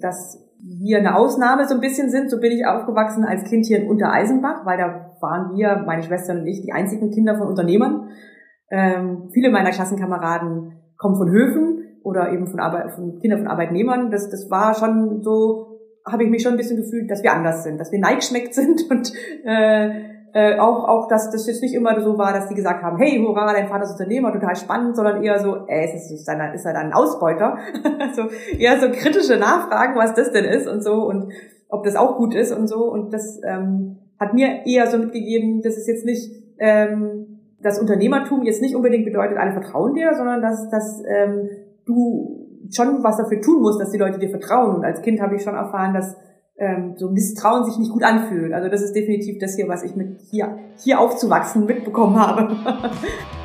[0.00, 2.30] dass wir eine Ausnahme so ein bisschen sind.
[2.30, 6.34] So bin ich aufgewachsen als Kind hier in Untereisenbach, weil da waren wir, meine Schwester
[6.34, 8.08] und ich, die einzigen Kinder von Unternehmern.
[8.70, 14.10] Ähm, viele meiner Klassenkameraden kommen von Höfen oder eben von, Arbeit, von Kindern von Arbeitnehmern.
[14.10, 17.64] Das, das war schon so, habe ich mich schon ein bisschen gefühlt, dass wir anders
[17.64, 19.12] sind, dass wir neigschmeckt sind und
[19.44, 22.96] äh, äh, auch, auch, dass das jetzt nicht immer so war, dass die gesagt haben,
[22.98, 26.54] hey, hurra, dein Vater ist Unternehmer, total spannend, sondern eher so, ey, ist, ist, er,
[26.54, 27.58] ist er dann ein Ausbeuter?
[28.16, 28.22] so,
[28.56, 31.32] eher so kritische Nachfragen, was das denn ist und so und
[31.68, 32.90] ob das auch gut ist und so.
[32.90, 38.42] Und das ähm, hat mir eher so mitgegeben, dass es jetzt nicht, ähm, das Unternehmertum
[38.42, 41.48] jetzt nicht unbedingt bedeutet, alle vertrauen dir, sondern dass, dass ähm,
[41.84, 44.76] du schon was dafür tun musst, dass die Leute dir vertrauen.
[44.76, 46.16] Und als Kind habe ich schon erfahren, dass
[46.58, 48.52] ähm, so Misstrauen sich nicht gut anfühlt.
[48.52, 52.56] Also das ist definitiv das hier, was ich mit hier, hier aufzuwachsen mitbekommen habe.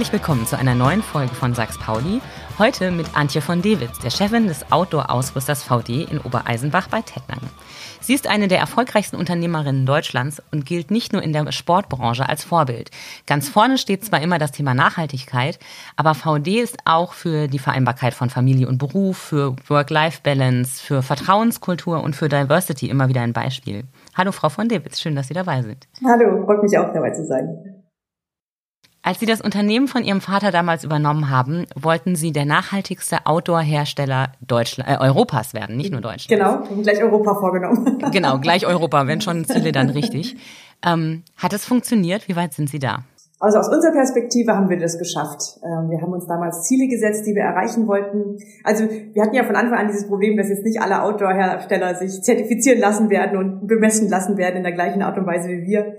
[0.00, 2.22] Herzlich willkommen zu einer neuen Folge von Sachs Pauli.
[2.58, 7.40] Heute mit Antje von Dewitz, der Chefin des Outdoor-Ausrüsters VD in Obereisenbach bei Tettnang.
[8.00, 12.44] Sie ist eine der erfolgreichsten Unternehmerinnen Deutschlands und gilt nicht nur in der Sportbranche als
[12.44, 12.90] Vorbild.
[13.26, 15.58] Ganz vorne steht zwar immer das Thema Nachhaltigkeit,
[15.96, 22.02] aber VD ist auch für die Vereinbarkeit von Familie und Beruf, für Work-Life-Balance, für Vertrauenskultur
[22.02, 23.84] und für Diversity immer wieder ein Beispiel.
[24.16, 25.88] Hallo Frau von Dewitz, schön, dass Sie dabei sind.
[26.02, 27.79] Hallo, freut mich auch dabei zu sein.
[29.02, 34.32] Als Sie das Unternehmen von Ihrem Vater damals übernommen haben, wollten Sie der nachhaltigste Outdoor-Hersteller
[34.46, 36.28] äh, Europas werden, nicht nur Deutschland.
[36.28, 37.98] Genau, gleich Europa vorgenommen.
[38.12, 40.36] genau, gleich Europa, wenn schon Ziele, dann richtig.
[40.84, 42.28] Ähm, hat es funktioniert?
[42.28, 43.04] Wie weit sind Sie da?
[43.38, 45.58] Also aus unserer Perspektive haben wir das geschafft.
[45.64, 48.36] Ähm, wir haben uns damals Ziele gesetzt, die wir erreichen wollten.
[48.64, 52.20] Also wir hatten ja von Anfang an dieses Problem, dass jetzt nicht alle Outdoor-Hersteller sich
[52.20, 55.96] zertifizieren lassen werden und bemessen lassen werden in der gleichen Art und Weise wie wir.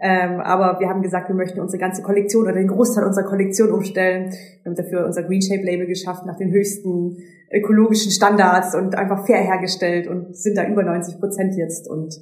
[0.00, 3.72] Ähm, aber wir haben gesagt, wir möchten unsere ganze Kollektion oder den Großteil unserer Kollektion
[3.72, 4.30] umstellen.
[4.30, 7.16] Wir haben dafür unser Green Shape Label geschafft nach den höchsten
[7.52, 12.14] ökologischen Standards und einfach fair hergestellt und sind da über 90 Prozent jetzt und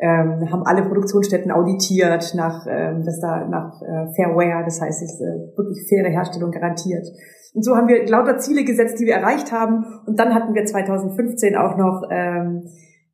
[0.00, 5.12] ähm, haben alle Produktionsstätten auditiert nach, ähm, das da nach äh, Fairware, das heißt, es
[5.12, 7.06] ist äh, wirklich faire Herstellung garantiert.
[7.52, 9.84] Und so haben wir lauter Ziele gesetzt, die wir erreicht haben.
[10.06, 12.62] Und dann hatten wir 2015 auch noch ähm,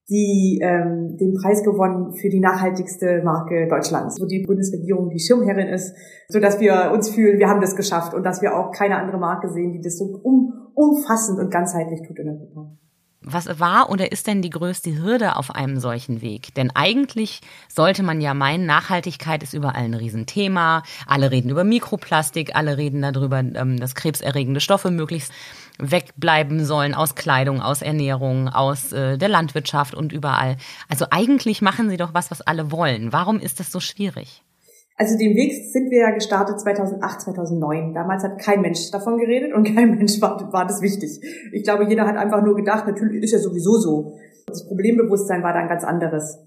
[0.09, 5.69] die ähm, den Preis gewonnen für die nachhaltigste Marke Deutschlands, wo die Bundesregierung die Schirmherrin
[5.69, 5.94] ist,
[6.28, 9.19] so dass wir uns fühlen, wir haben das geschafft und dass wir auch keine andere
[9.19, 12.71] Marke sehen, die das so um, umfassend und ganzheitlich tut in Europa.
[13.28, 16.55] Was war oder ist denn die größte Hürde auf einem solchen Weg?
[16.55, 20.84] Denn eigentlich sollte man ja meinen, Nachhaltigkeit ist überall ein Riesenthema.
[21.09, 25.33] Alle reden über Mikroplastik, alle reden darüber, ähm, dass krebserregende Stoffe möglichst
[25.79, 30.57] wegbleiben sollen aus Kleidung, aus Ernährung, aus äh, der Landwirtschaft und überall.
[30.89, 33.13] Also eigentlich machen sie doch was, was alle wollen.
[33.13, 34.43] Warum ist das so schwierig?
[34.99, 37.93] Also den Weg sind wir ja gestartet 2008, 2009.
[37.93, 41.21] Damals hat kein Mensch davon geredet und kein Mensch war, war das wichtig.
[41.53, 44.15] Ich glaube, jeder hat einfach nur gedacht, natürlich ist ja sowieso so.
[44.47, 46.39] Das Problembewusstsein war dann ganz anderes.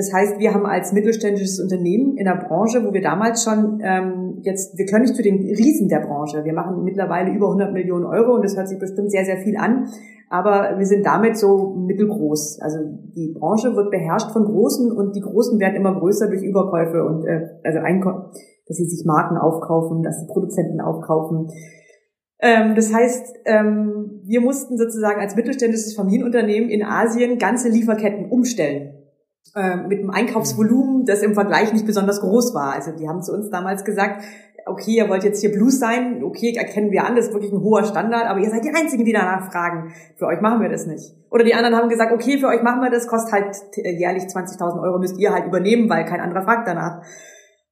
[0.00, 4.38] Das heißt, wir haben als mittelständisches Unternehmen in der Branche, wo wir damals schon ähm,
[4.40, 6.42] jetzt, wir können nicht zu den Riesen der Branche.
[6.42, 9.58] Wir machen mittlerweile über 100 Millionen Euro und das hört sich bestimmt sehr, sehr viel
[9.58, 9.88] an.
[10.30, 12.60] Aber wir sind damit so mittelgroß.
[12.62, 12.78] Also
[13.14, 17.26] die Branche wird beherrscht von Großen und die Großen werden immer größer durch Überkäufe und
[17.26, 18.30] äh, also Einkommen,
[18.68, 21.48] dass sie sich Marken aufkaufen, dass sie Produzenten aufkaufen.
[22.40, 28.94] Ähm, das heißt, ähm, wir mussten sozusagen als mittelständisches Familienunternehmen in Asien ganze Lieferketten umstellen
[29.54, 32.72] äh, mit einem Einkaufsvolumen, das im Vergleich nicht besonders groß war.
[32.72, 34.22] Also die haben zu uns damals gesagt,
[34.66, 37.60] okay, ihr wollt jetzt hier Blues sein, okay, erkennen wir an, das ist wirklich ein
[37.60, 39.92] hoher Standard, aber ihr seid die Einzigen, die danach fragen.
[40.16, 41.14] Für euch machen wir das nicht.
[41.30, 44.82] Oder die anderen haben gesagt, okay, für euch machen wir das, kostet halt jährlich 20.000
[44.82, 47.02] Euro, müsst ihr halt übernehmen, weil kein anderer fragt danach.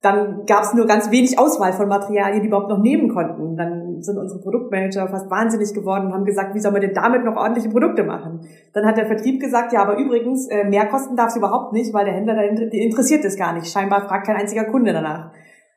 [0.01, 3.57] Dann gab es nur ganz wenig Auswahl von Materialien, die überhaupt noch nehmen konnten.
[3.57, 7.25] Dann sind unsere Produktmanager fast wahnsinnig geworden und haben gesagt, wie soll man denn damit
[7.25, 8.47] noch ordentliche Produkte machen?
[8.73, 11.93] Dann hat der Vertrieb gesagt, ja, aber übrigens, äh, mehr kosten darf es überhaupt nicht,
[11.93, 13.67] weil der Händler, der interessiert es gar nicht.
[13.67, 15.33] Scheinbar fragt kein einziger Kunde danach.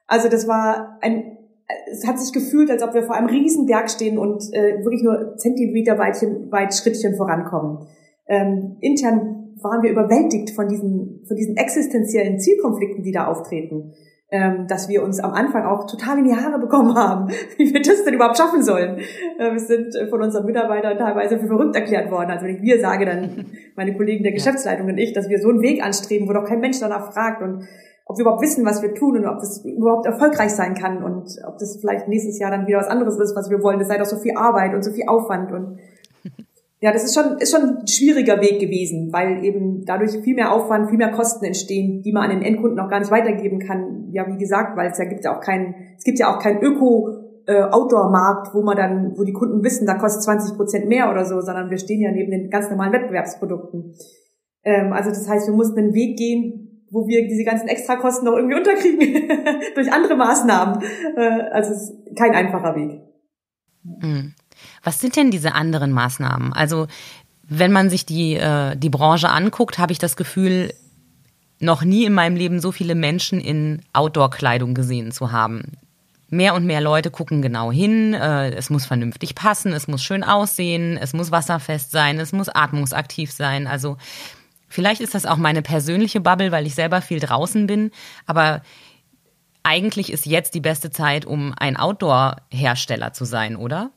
[0.06, 1.38] Also das war ein,
[1.91, 5.02] es hat sich gefühlt, als ob wir vor einem riesen Berg stehen und äh, wirklich
[5.02, 7.88] nur Zentimeter weitchen, weit Schrittchen vorankommen.
[8.29, 13.94] Ähm, intern waren wir überwältigt von diesen, von diesen existenziellen Zielkonflikten, die da auftreten.
[14.34, 17.82] Ähm, dass wir uns am Anfang auch total in die Haare bekommen haben, wie wir
[17.82, 18.99] das denn überhaupt schaffen sollen.
[19.38, 22.31] Äh, wir sind von unseren Mitarbeitern teilweise für verrückt erklärt worden.
[22.31, 23.44] Also wenn ich wir sage, dann
[23.76, 26.61] meine Kollegen der Geschäftsleitung und ich, dass wir so einen Weg anstreben, wo doch kein
[26.61, 27.69] Mensch danach fragt und
[28.06, 31.29] ob wir überhaupt wissen, was wir tun und ob das überhaupt erfolgreich sein kann und
[31.46, 33.81] ob das vielleicht nächstes Jahr dann wieder was anderes ist, was wir wollen.
[33.81, 35.79] Das sei doch so viel Arbeit und so viel Aufwand und
[36.82, 40.52] ja, das ist schon, ist schon ein schwieriger Weg gewesen, weil eben dadurch viel mehr
[40.52, 44.08] Aufwand, viel mehr Kosten entstehen, die man an den Endkunden auch gar nicht weitergeben kann.
[44.11, 46.61] Ja, wie gesagt, weil es ja gibt ja auch keinen, es gibt ja auch keinen
[46.61, 47.08] Öko,
[47.46, 51.40] äh, wo man dann, wo die Kunden wissen, da kostet 20 Prozent mehr oder so,
[51.40, 53.94] sondern wir stehen ja neben den ganz normalen Wettbewerbsprodukten.
[54.64, 58.37] Ähm, also das heißt, wir mussten einen Weg gehen, wo wir diese ganzen Extrakosten noch
[58.37, 59.29] irgendwie unterkriegen
[59.76, 60.82] durch andere Maßnahmen.
[61.17, 63.02] Äh, also es ist kein einfacher Weg.
[63.84, 64.34] Mhm.
[64.82, 66.53] Was sind denn diese anderen Maßnahmen?
[66.53, 66.87] Also
[67.49, 70.73] wenn man sich die, äh, die Branche anguckt, habe ich das Gefühl,
[71.62, 75.73] noch nie in meinem Leben so viele Menschen in Outdoor-Kleidung gesehen zu haben.
[76.29, 80.25] Mehr und mehr Leute gucken genau hin, äh, es muss vernünftig passen, es muss schön
[80.25, 83.67] aussehen, es muss wasserfest sein, es muss atmungsaktiv sein.
[83.67, 83.97] Also
[84.69, 87.91] vielleicht ist das auch meine persönliche Bubble, weil ich selber viel draußen bin,
[88.26, 88.62] aber
[89.62, 93.91] eigentlich ist jetzt die beste Zeit, um ein Outdoor-Hersteller zu sein, oder?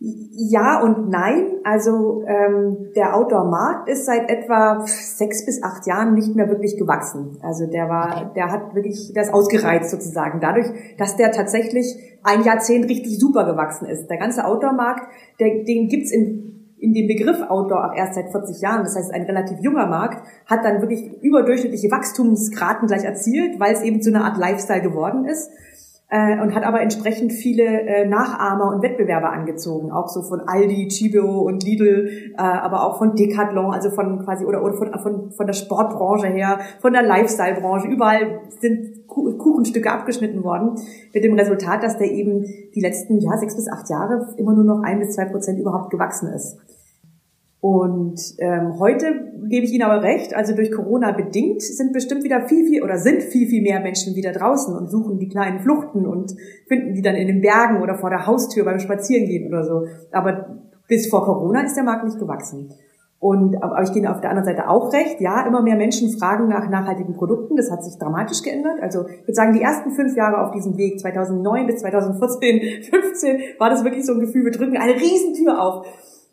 [0.00, 1.56] Ja und nein.
[1.64, 7.36] Also ähm, der Outdoor-Markt ist seit etwa sechs bis acht Jahren nicht mehr wirklich gewachsen.
[7.42, 10.38] Also der war, der hat wirklich das ausgereizt sozusagen.
[10.40, 10.68] Dadurch,
[10.98, 14.08] dass der tatsächlich ein Jahrzehnt richtig super gewachsen ist.
[14.08, 15.08] Der ganze Outdoor-Markt,
[15.40, 16.44] den gibt's in
[16.80, 20.24] in dem Begriff Outdoor ab erst seit 40 Jahren, das heißt ein relativ junger Markt,
[20.46, 25.24] hat dann wirklich überdurchschnittliche Wachstumsraten gleich erzielt, weil es eben zu einer Art Lifestyle geworden
[25.24, 25.50] ist
[26.10, 30.88] äh, und hat aber entsprechend viele äh, Nachahmer und Wettbewerber angezogen, auch so von Aldi,
[30.88, 35.30] Chibo und Lidl, äh, aber auch von Decathlon, also von quasi oder, oder von, von,
[35.32, 37.88] von der Sportbranche her, von der Lifestyle-Branche.
[37.88, 40.76] Überall sind Kuchenstücke abgeschnitten worden,
[41.12, 42.44] mit dem Resultat, dass der eben
[42.74, 45.90] die letzten ja, sechs bis acht Jahre immer nur noch ein bis zwei Prozent überhaupt
[45.90, 46.58] gewachsen ist.
[47.60, 52.46] Und ähm, heute gebe ich Ihnen aber recht, also durch Corona bedingt sind bestimmt wieder
[52.46, 56.06] viel, viel oder sind viel, viel mehr Menschen wieder draußen und suchen die kleinen Fluchten
[56.06, 56.36] und
[56.68, 59.86] finden die dann in den Bergen oder vor der Haustür beim Spazierengehen oder so.
[60.12, 62.72] Aber bis vor Corona ist der Markt nicht gewachsen.
[63.20, 66.46] Und aber ich gebe auf der anderen Seite auch recht, ja, immer mehr Menschen fragen
[66.46, 67.56] nach nachhaltigen Produkten.
[67.56, 68.80] Das hat sich dramatisch geändert.
[68.80, 73.40] Also ich würde sagen, die ersten fünf Jahre auf diesem Weg, 2009 bis 2014, 15,
[73.58, 75.84] war das wirklich so ein Gefühl, wir drücken eine Riesentür auf.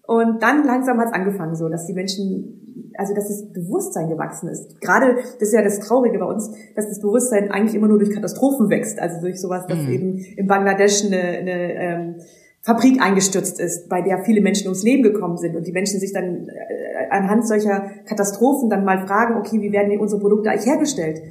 [0.07, 4.50] Und dann langsam hat es angefangen, so dass die Menschen, also dass das Bewusstsein gewachsen
[4.50, 4.80] ist.
[4.81, 8.12] Gerade, das ist ja das Traurige bei uns, dass das Bewusstsein eigentlich immer nur durch
[8.12, 9.00] Katastrophen wächst.
[9.00, 9.92] Also durch sowas, dass mhm.
[9.92, 12.16] eben in Bangladesch eine, eine ähm,
[12.62, 16.13] Fabrik eingestürzt ist, bei der viele Menschen ums Leben gekommen sind und die Menschen sich
[16.13, 21.22] dann äh, anhand solcher Katastrophen dann mal fragen, okay, wie werden unsere Produkte eigentlich hergestellt?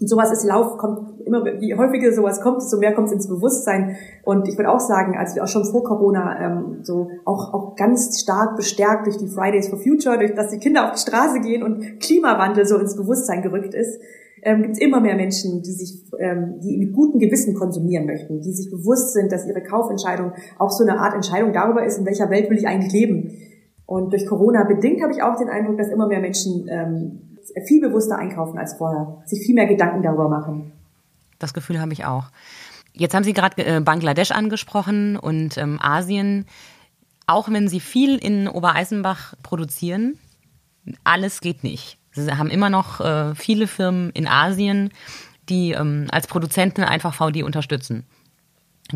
[0.00, 3.28] Und sowas ist Lauf, kommt immer, je häufiger sowas kommt, desto mehr kommt es ins
[3.28, 3.96] Bewusstsein.
[4.24, 8.18] Und ich würde auch sagen, also auch schon vor Corona, ähm, so auch, auch ganz
[8.20, 11.62] stark bestärkt durch die Fridays for Future, durch dass die Kinder auf die Straße gehen
[11.62, 14.00] und Klimawandel so ins Bewusstsein gerückt ist,
[14.42, 18.40] ähm, gibt es immer mehr Menschen, die sich, ähm, die mit gutem Gewissen konsumieren möchten,
[18.40, 22.06] die sich bewusst sind, dass ihre Kaufentscheidung auch so eine Art Entscheidung darüber ist, in
[22.06, 23.32] welcher Welt will ich eigentlich leben.
[23.84, 27.29] Und durch Corona bedingt habe ich auch den Eindruck, dass immer mehr Menschen ähm,
[27.66, 30.72] viel bewusster einkaufen als vorher, sich viel mehr Gedanken darüber machen.
[31.38, 32.26] Das Gefühl habe ich auch.
[32.92, 36.46] Jetzt haben Sie gerade äh, Bangladesch angesprochen und ähm, Asien.
[37.26, 40.18] Auch wenn Sie viel in Obereisenbach produzieren,
[41.04, 41.98] alles geht nicht.
[42.12, 44.90] Sie haben immer noch äh, viele Firmen in Asien,
[45.48, 48.04] die ähm, als Produzenten einfach VD unterstützen.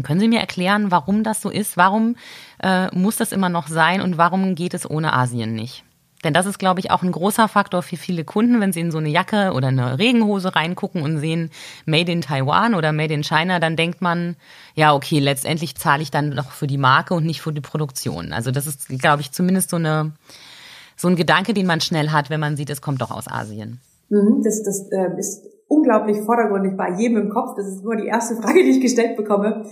[0.02, 1.76] Können Sie mir erklären, warum das so ist?
[1.76, 2.16] Warum
[2.60, 5.84] äh, muss das immer noch sein und warum geht es ohne Asien nicht?
[6.24, 8.90] Denn das ist, glaube ich, auch ein großer Faktor für viele Kunden, wenn sie in
[8.90, 11.50] so eine Jacke oder eine Regenhose reingucken und sehen
[11.86, 14.36] Made in Taiwan oder Made in China, dann denkt man,
[14.74, 18.32] ja, okay, letztendlich zahle ich dann noch für die Marke und nicht für die Produktion.
[18.32, 20.12] Also das ist, glaube ich, zumindest so eine,
[20.96, 23.80] so ein Gedanke, den man schnell hat, wenn man sieht, es kommt doch aus Asien.
[24.08, 27.54] Mhm, das, das äh, ist unglaublich vordergründig bei jedem im Kopf.
[27.56, 29.64] Das ist immer die erste Frage, die ich gestellt bekomme.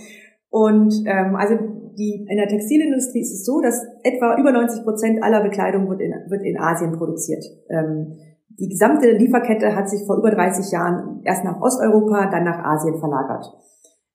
[0.49, 1.57] Und ähm, also
[1.97, 6.01] die, in der Textilindustrie ist es so, dass etwa über 90 Prozent aller Bekleidung wird
[6.01, 7.43] in, wird in Asien produziert.
[7.69, 8.17] Ähm,
[8.59, 12.99] die gesamte Lieferkette hat sich vor über 30 Jahren erst nach Osteuropa, dann nach Asien
[12.99, 13.45] verlagert.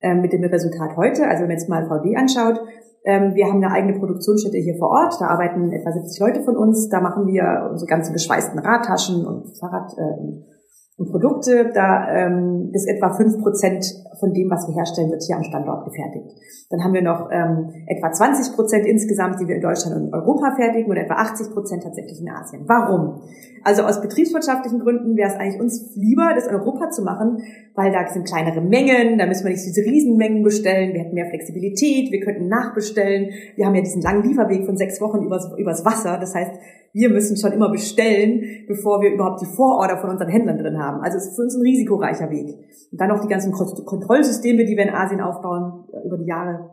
[0.00, 2.60] Ähm, mit dem Resultat heute, also wenn man jetzt mal VD anschaut,
[3.04, 6.56] ähm, wir haben eine eigene Produktionsstätte hier vor Ort, da arbeiten etwa 70 Leute von
[6.56, 10.57] uns, da machen wir unsere ganzen geschweißten Radtaschen und Fahrrad, äh,
[10.98, 13.86] und Produkte, da ähm, ist etwa fünf Prozent
[14.18, 16.34] von dem, was wir herstellen, wird hier am Standort gefertigt.
[16.70, 20.56] Dann haben wir noch ähm, etwa 20 Prozent insgesamt, die wir in Deutschland und Europa
[20.56, 22.64] fertigen und etwa 80 Prozent tatsächlich in Asien.
[22.66, 23.22] Warum?
[23.62, 27.42] Also aus betriebswirtschaftlichen Gründen wäre es eigentlich uns lieber, das in Europa zu machen,
[27.76, 31.28] weil da sind kleinere Mengen, da müssen wir nicht diese Riesenmengen bestellen, wir hätten mehr
[31.28, 33.30] Flexibilität, wir könnten nachbestellen.
[33.54, 36.52] Wir haben ja diesen langen Lieferweg von sechs Wochen übers, übers Wasser, das heißt,
[36.98, 41.00] wir müssen schon immer bestellen, bevor wir überhaupt die Vororder von unseren Händlern drin haben.
[41.00, 42.48] Also es ist für uns ein risikoreicher Weg.
[42.90, 46.70] Und dann noch die ganzen Kontrollsysteme, die wir in Asien aufbauen, über die Jahre,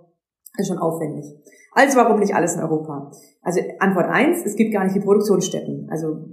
[0.58, 1.26] ist schon aufwendig.
[1.74, 3.12] Also warum nicht alles in Europa?
[3.42, 5.90] Also Antwort eins: es gibt gar nicht die Produktionsstätten.
[5.92, 6.26] Also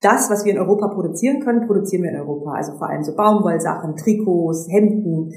[0.00, 2.52] das, was wir in Europa produzieren können, produzieren wir in Europa.
[2.52, 5.32] Also vor allem so Baumwollsachen, Trikots, Hemden,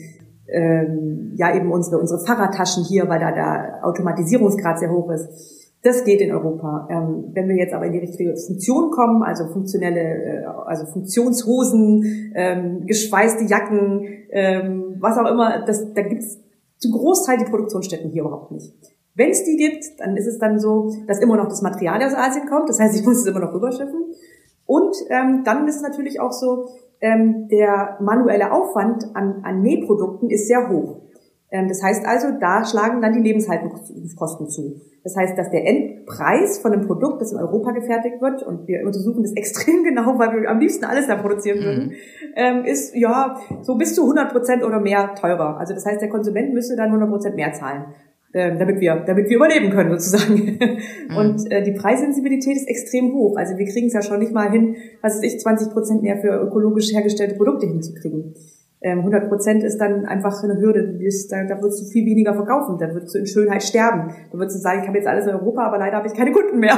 [0.47, 5.62] ähm, ja eben unsere, unsere Fahrradtaschen hier, weil da der Automatisierungsgrad sehr hoch ist.
[5.83, 6.87] Das geht in Europa.
[6.89, 12.31] Ähm, wenn wir jetzt aber in die richtige Funktion kommen, also funktionelle, äh, also Funktionshosen,
[12.35, 16.39] ähm, geschweißte Jacken, ähm, was auch immer, das, da gibt es
[16.77, 18.73] zu Großteil die Produktionsstätten hier überhaupt nicht.
[19.15, 22.15] Wenn es die gibt, dann ist es dann so, dass immer noch das Material aus
[22.15, 22.69] Asien kommt.
[22.69, 24.05] Das heißt, ich muss es immer noch rüberschiffen.
[24.65, 26.69] Und ähm, dann ist es natürlich auch so,
[27.01, 31.01] ähm, der manuelle Aufwand an, an Nähprodukten ist sehr hoch.
[31.53, 34.81] Ähm, das heißt also, da schlagen dann die Lebenshaltungskosten zu.
[35.03, 38.83] Das heißt, dass der Endpreis von einem Produkt, das in Europa gefertigt wird, und wir
[38.83, 41.93] untersuchen das extrem genau, weil wir am liebsten alles da produzieren würden,
[42.35, 42.65] mhm.
[42.65, 45.57] ist ja so bis zu 100 Prozent oder mehr teurer.
[45.59, 47.85] Also das heißt, der Konsument müsste dann 100 Prozent mehr zahlen.
[48.35, 50.57] Ähm, damit wir, damit wir überleben können sozusagen.
[51.07, 51.15] Mhm.
[51.15, 53.37] Und äh, die Preissensibilität ist extrem hoch.
[53.37, 56.17] Also wir kriegen es ja schon nicht mal hin, was weiß ich, 20 Prozent mehr
[56.17, 58.33] für ökologisch hergestellte Produkte hinzukriegen.
[58.83, 60.99] 100 ähm, Prozent ist dann einfach eine Hürde.
[61.29, 62.77] Da, da würdest du viel weniger verkaufen.
[62.77, 64.13] Da würdest du in Schönheit sterben.
[64.31, 66.31] Da würdest du sagen, ich habe jetzt alles in Europa, aber leider habe ich keine
[66.31, 66.75] Kunden mehr.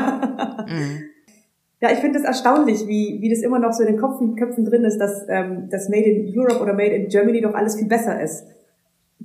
[0.68, 1.04] Mhm.
[1.82, 4.66] Ja, ich finde es erstaunlich, wie, wie das immer noch so in den Köpfen, Köpfen
[4.66, 7.88] drin ist, dass ähm, das Made in Europe oder Made in Germany doch alles viel
[7.88, 8.46] besser ist.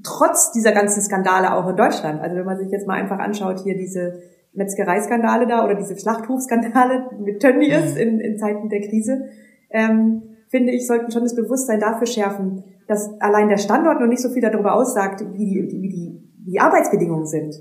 [0.03, 2.21] Trotz dieser ganzen Skandale auch in Deutschland.
[2.21, 4.21] Also wenn man sich jetzt mal einfach anschaut, hier diese
[4.53, 8.01] Metzgereiskandale da oder diese Schlachthofskandale mit Tönnies mhm.
[8.01, 9.27] in, in Zeiten der Krise.
[9.71, 14.21] Ähm, finde ich, sollten schon das Bewusstsein dafür schärfen, dass allein der Standort noch nicht
[14.21, 17.55] so viel darüber aussagt, wie die, wie die, wie die Arbeitsbedingungen sind.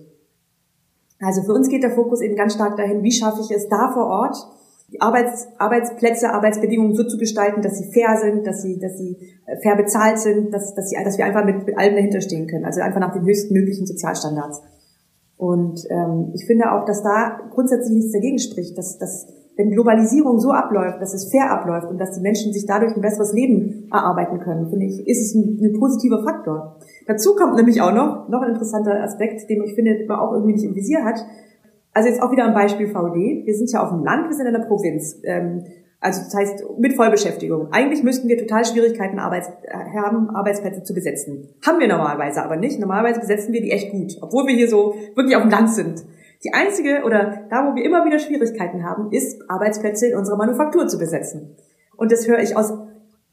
[1.19, 3.91] Also für uns geht der Fokus eben ganz stark dahin, wie schaffe ich es da
[3.93, 4.35] vor Ort,
[4.91, 9.17] die Arbeits, Arbeitsplätze, Arbeitsbedingungen so zu gestalten, dass sie fair sind, dass sie, dass sie
[9.45, 12.47] äh, fair bezahlt sind, dass, dass, sie, dass wir einfach mit, mit allem dahinter stehen
[12.47, 12.65] können.
[12.65, 14.63] Also einfach nach den höchsten möglichen Sozialstandards.
[15.37, 19.27] Und ähm, ich finde auch, dass da grundsätzlich nichts dagegen spricht, dass, dass
[19.59, 23.01] wenn Globalisierung so abläuft, dass es fair abläuft und dass die Menschen sich dadurch ein
[23.01, 26.77] besseres Leben erarbeiten können, finde ich, ist es ein, ein positiver Faktor.
[27.07, 30.53] Dazu kommt nämlich auch noch, noch ein interessanter Aspekt, den ich finde, man auch irgendwie
[30.53, 31.25] nicht im Visier hat.
[31.93, 33.45] Also jetzt auch wieder ein Beispiel VD.
[33.45, 35.19] Wir sind ja auf dem Land, wir sind in der Provinz.
[35.23, 35.65] Ähm,
[35.99, 37.67] also das heißt mit Vollbeschäftigung.
[37.71, 39.49] Eigentlich müssten wir total Schwierigkeiten Arbeits
[39.93, 41.49] haben, Arbeitsplätze zu besetzen.
[41.67, 42.79] Haben wir normalerweise aber nicht.
[42.79, 46.05] Normalerweise besetzen wir die echt gut, obwohl wir hier so wirklich auf dem Land sind.
[46.43, 50.87] Die einzige oder da, wo wir immer wieder Schwierigkeiten haben, ist Arbeitsplätze in unserer Manufaktur
[50.87, 51.57] zu besetzen.
[51.97, 52.71] Und das höre ich aus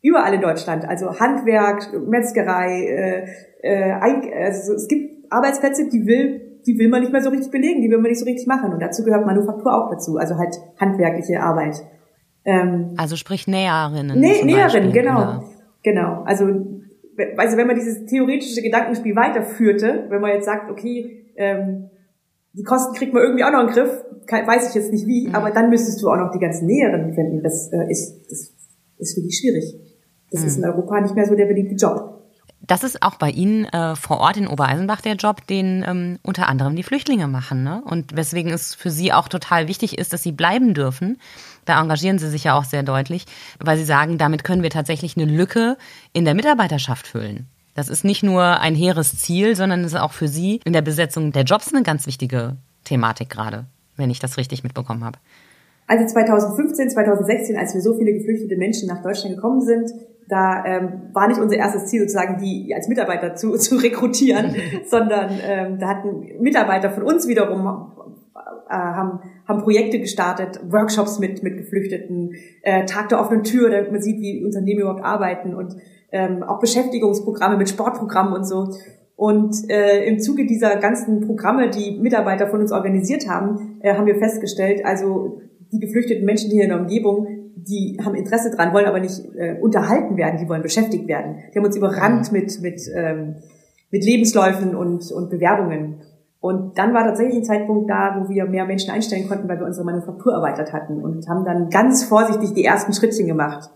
[0.03, 0.85] überall in Deutschland.
[0.85, 3.27] Also Handwerk, Metzgerei,
[3.63, 7.53] äh, äh, also es gibt Arbeitsplätze, die will, die will man nicht mehr so richtig
[7.53, 8.73] belegen, die will man nicht so richtig machen.
[8.73, 11.77] Und dazu gehört Manufaktur auch dazu, also halt handwerkliche Arbeit.
[12.45, 14.19] Ähm, also sprich Näherinnen.
[14.19, 15.19] Nee, Näherinnen, genau.
[15.19, 15.45] Oder?
[15.83, 16.23] Genau.
[16.25, 16.47] Also,
[17.37, 21.91] also wenn man dieses theoretische Gedankenspiel weiterführte, wenn man jetzt sagt, okay, ähm,
[22.57, 25.29] die Kosten kriegt man irgendwie auch noch in den Griff, weiß ich jetzt nicht wie,
[25.29, 25.35] mhm.
[25.35, 27.43] aber dann müsstest du auch noch die ganzen Näheren finden.
[27.43, 28.53] Das äh, ist, das
[28.99, 29.75] ist wirklich schwierig.
[30.31, 30.47] Das mhm.
[30.47, 32.15] ist in Europa nicht mehr so der beliebte Job.
[32.67, 36.49] Das ist auch bei Ihnen äh, vor Ort in Obereisenbach der Job, den ähm, unter
[36.49, 37.63] anderem die Flüchtlinge machen.
[37.63, 37.83] Ne?
[37.85, 41.19] Und weswegen es für Sie auch total wichtig ist, dass Sie bleiben dürfen.
[41.67, 43.27] Da engagieren Sie sich ja auch sehr deutlich,
[43.61, 45.77] weil Sie sagen, damit können wir tatsächlich eine Lücke
[46.13, 47.47] in der Mitarbeiterschaft füllen.
[47.77, 50.81] Das ist nicht nur ein hehres Ziel, sondern es ist auch für Sie in der
[50.81, 53.67] Besetzung der Jobs eine ganz wichtige Thematik gerade,
[53.97, 55.19] wenn ich das richtig mitbekommen habe.
[55.87, 59.91] Also 2015, 2016, als wir so viele geflüchtete Menschen nach Deutschland gekommen sind,
[60.27, 64.57] da ähm, war nicht unser erstes Ziel sozusagen, die als Mitarbeiter zu, zu rekrutieren,
[64.89, 67.93] sondern ähm, da hatten Mitarbeiter von uns wiederum
[68.69, 73.93] äh, haben, haben Projekte gestartet, Workshops mit, mit Geflüchteten, äh, Tag der offenen Tür, damit
[73.93, 75.77] man sieht, wie Unternehmen überhaupt arbeiten und
[76.13, 78.69] ähm, auch Beschäftigungsprogramme mit Sportprogrammen und so.
[79.17, 84.07] Und äh, im Zuge dieser ganzen Programme, die Mitarbeiter von uns organisiert haben, äh, haben
[84.07, 85.41] wir festgestellt, also
[85.73, 89.59] die geflüchteten Menschen hier in der Umgebung, die haben Interesse dran, wollen aber nicht äh,
[89.61, 91.39] unterhalten werden, die wollen beschäftigt werden.
[91.53, 93.37] Die haben uns überrannt mit, mit, ähm,
[93.91, 96.03] mit Lebensläufen und, und Bewerbungen.
[96.39, 99.67] Und dann war tatsächlich ein Zeitpunkt da, wo wir mehr Menschen einstellen konnten, weil wir
[99.67, 103.71] unsere Manufaktur erweitert hatten und haben dann ganz vorsichtig die ersten Schrittchen gemacht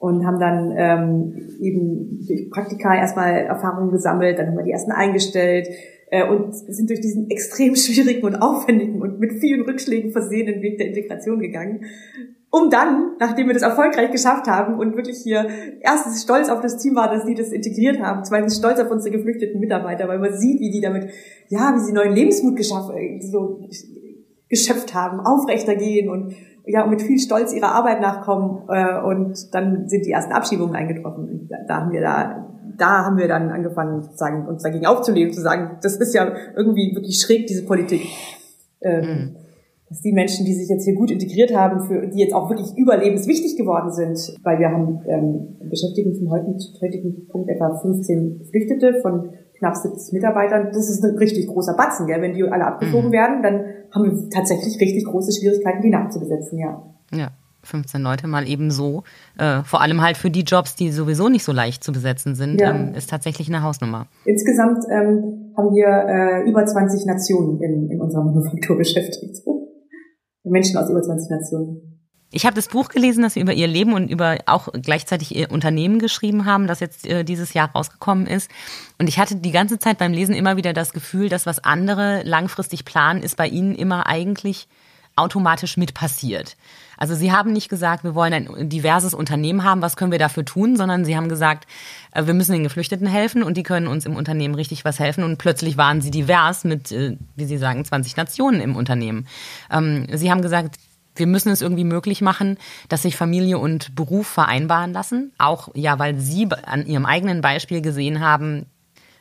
[0.00, 4.92] und haben dann ähm, eben durch Praktika erstmal Erfahrungen gesammelt, dann haben wir die ersten
[4.92, 5.68] eingestellt
[6.10, 10.78] äh, und sind durch diesen extrem schwierigen und aufwendigen und mit vielen Rückschlägen versehenen Weg
[10.78, 11.84] der Integration gegangen.
[12.50, 15.46] Um dann, nachdem wir das erfolgreich geschafft haben und wirklich hier
[15.82, 19.14] erstens stolz auf das Team war, dass die das integriert haben, zweitens stolz auf unsere
[19.14, 21.10] geflüchteten Mitarbeiter, weil man sieht, wie die damit,
[21.48, 23.68] ja, wie sie neuen Lebensmut geschaffen, so
[24.48, 26.34] geschöpft haben, aufrechter gehen und
[26.66, 31.48] ja mit viel Stolz ihrer Arbeit nachkommen äh, und dann sind die ersten Abschiebungen eingetroffen.
[31.48, 32.46] Da, da haben wir da
[32.80, 36.94] da haben wir dann angefangen, sozusagen, uns dagegen aufzulehnen, zu sagen, das ist ja irgendwie
[36.94, 38.02] wirklich schräg, diese Politik.
[38.80, 39.36] Ähm, mhm.
[39.88, 42.68] Dass die Menschen, die sich jetzt hier gut integriert haben, für, die jetzt auch wirklich
[42.76, 49.30] überlebenswichtig geworden sind, weil wir haben ähm, beschäftigen zum heutigen Punkt etwa 15 Flüchtete von
[49.58, 50.68] knapp 70 Mitarbeitern.
[50.72, 52.22] Das ist ein richtig großer Batzen, gell?
[52.22, 53.12] Wenn die alle abgezogen mhm.
[53.12, 56.82] werden, dann haben wir tatsächlich richtig große Schwierigkeiten, die nachzubesetzen, ja.
[57.12, 57.30] Ja.
[57.62, 59.02] 15 Leute mal eben so.
[59.38, 62.60] Äh, vor allem halt für die Jobs, die sowieso nicht so leicht zu besetzen sind,
[62.60, 62.74] ja.
[62.74, 64.06] ähm, ist tatsächlich eine Hausnummer.
[64.24, 69.42] Insgesamt ähm, haben wir äh, über 20 Nationen in, in unserer Manufaktur beschäftigt.
[70.44, 71.99] Menschen aus über 20 Nationen.
[72.32, 75.50] Ich habe das Buch gelesen, das Sie über Ihr Leben und über auch gleichzeitig Ihr
[75.50, 78.50] Unternehmen geschrieben haben, das jetzt äh, dieses Jahr rausgekommen ist.
[78.98, 82.22] Und ich hatte die ganze Zeit beim Lesen immer wieder das Gefühl, dass was andere
[82.22, 84.68] langfristig planen, ist bei Ihnen immer eigentlich
[85.16, 86.56] automatisch mit passiert.
[86.96, 90.44] Also Sie haben nicht gesagt, wir wollen ein diverses Unternehmen haben, was können wir dafür
[90.44, 91.66] tun, sondern Sie haben gesagt,
[92.12, 95.24] äh, wir müssen den Geflüchteten helfen und die können uns im Unternehmen richtig was helfen.
[95.24, 99.26] Und plötzlich waren Sie divers mit, äh, wie Sie sagen, 20 Nationen im Unternehmen.
[99.70, 100.76] Ähm, Sie haben gesagt,
[101.14, 102.56] wir müssen es irgendwie möglich machen,
[102.88, 105.32] dass sich Familie und Beruf vereinbaren lassen.
[105.38, 108.66] Auch ja, weil Sie an Ihrem eigenen Beispiel gesehen haben,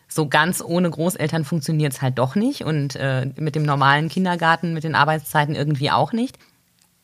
[0.08, 4.74] so ganz ohne Großeltern funktioniert es halt doch nicht und äh, mit dem normalen Kindergarten,
[4.74, 6.38] mit den Arbeitszeiten irgendwie auch nicht.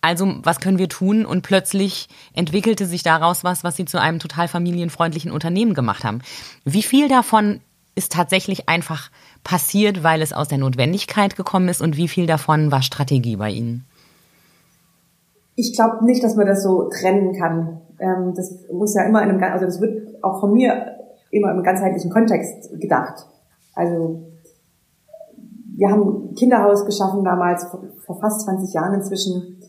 [0.02, 1.26] Also was können wir tun?
[1.26, 6.22] Und plötzlich entwickelte sich daraus was, was sie zu einem total familienfreundlichen Unternehmen gemacht haben.
[6.64, 7.60] Wie viel davon
[7.96, 9.10] ist tatsächlich einfach
[9.44, 13.50] passiert, weil es aus der Notwendigkeit gekommen ist und wie viel davon war Strategie bei
[13.52, 13.86] Ihnen?
[15.56, 17.82] Ich glaube nicht, dass man das so trennen kann.
[18.00, 20.96] Ähm, das muss ja immer in einem, also das wird auch von mir
[21.32, 23.26] immer im ganzheitlichen Kontext gedacht.
[23.74, 24.26] Also
[25.78, 27.66] wir haben ein Kinderhaus geschaffen damals,
[28.06, 29.62] vor fast 20 Jahren inzwischen.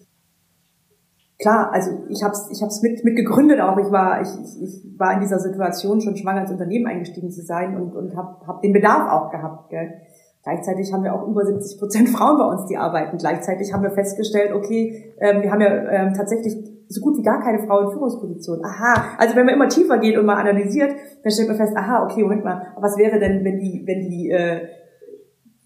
[1.38, 3.76] Klar, also ich habe es ich hab's mit, mit gegründet auch.
[3.78, 4.28] Ich war, ich,
[4.62, 8.47] ich war in dieser Situation schon schwanger ins Unternehmen eingestiegen zu sein und, und habe
[8.47, 9.69] hab den Bedarf auch gehabt.
[9.69, 10.00] Gell.
[10.47, 13.19] Gleichzeitig haben wir auch über 70 Prozent Frauen bei uns, die arbeiten.
[13.19, 16.55] Gleichzeitig haben wir festgestellt, okay, ähm, wir haben ja ähm, tatsächlich
[16.87, 18.65] so gut wie gar keine Frau in Führungsposition.
[18.65, 22.05] Aha, also wenn man immer tiefer geht und mal analysiert, dann stellt man fest, aha,
[22.05, 24.69] okay, Moment mal, was wäre denn, wenn die, wenn die, äh,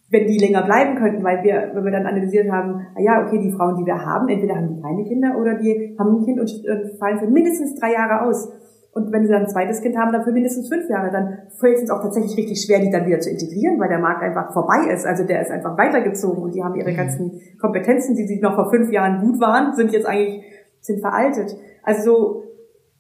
[0.08, 3.38] wenn die länger bleiben könnten, weil wir, wenn wir dann analysiert haben, ah ja, okay,
[3.38, 6.40] die Frauen, die wir haben, entweder haben die keine Kinder oder die haben ein Kind
[6.40, 6.50] und
[6.98, 8.50] fallen für mindestens drei Jahre aus.
[8.92, 11.76] Und wenn sie dann ein zweites Kind haben, dann für mindestens fünf Jahre, dann fällt
[11.76, 14.52] es uns auch tatsächlich richtig schwer, die dann wieder zu integrieren, weil der Markt einfach
[14.52, 15.06] vorbei ist.
[15.06, 16.96] Also der ist einfach weitergezogen und die haben ihre mhm.
[16.96, 20.44] ganzen Kompetenzen, die sie noch vor fünf Jahren gut waren, sind jetzt eigentlich
[20.80, 21.56] sind veraltet.
[21.82, 22.44] Also so,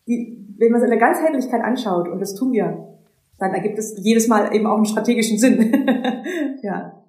[0.06, 2.86] die, wenn man es in der Ganzheitlichkeit anschaut, und das tun wir,
[3.38, 5.72] dann ergibt es jedes Mal eben auch einen strategischen Sinn.
[6.62, 7.02] ja.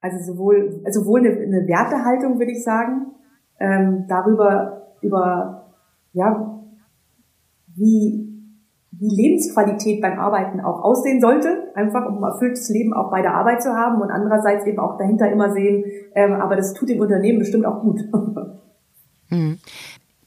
[0.00, 3.06] Also sowohl, also sowohl eine, eine Wertehaltung, würde ich sagen,
[3.58, 5.74] ähm, darüber, über,
[6.12, 6.55] ja,
[7.76, 8.26] wie,
[8.92, 13.34] wie Lebensqualität beim Arbeiten auch aussehen sollte, einfach um ein erfülltes Leben auch bei der
[13.34, 15.84] Arbeit zu haben und andererseits eben auch dahinter immer sehen,
[16.14, 18.00] ähm, aber das tut dem Unternehmen bestimmt auch gut.
[19.30, 19.58] Mhm.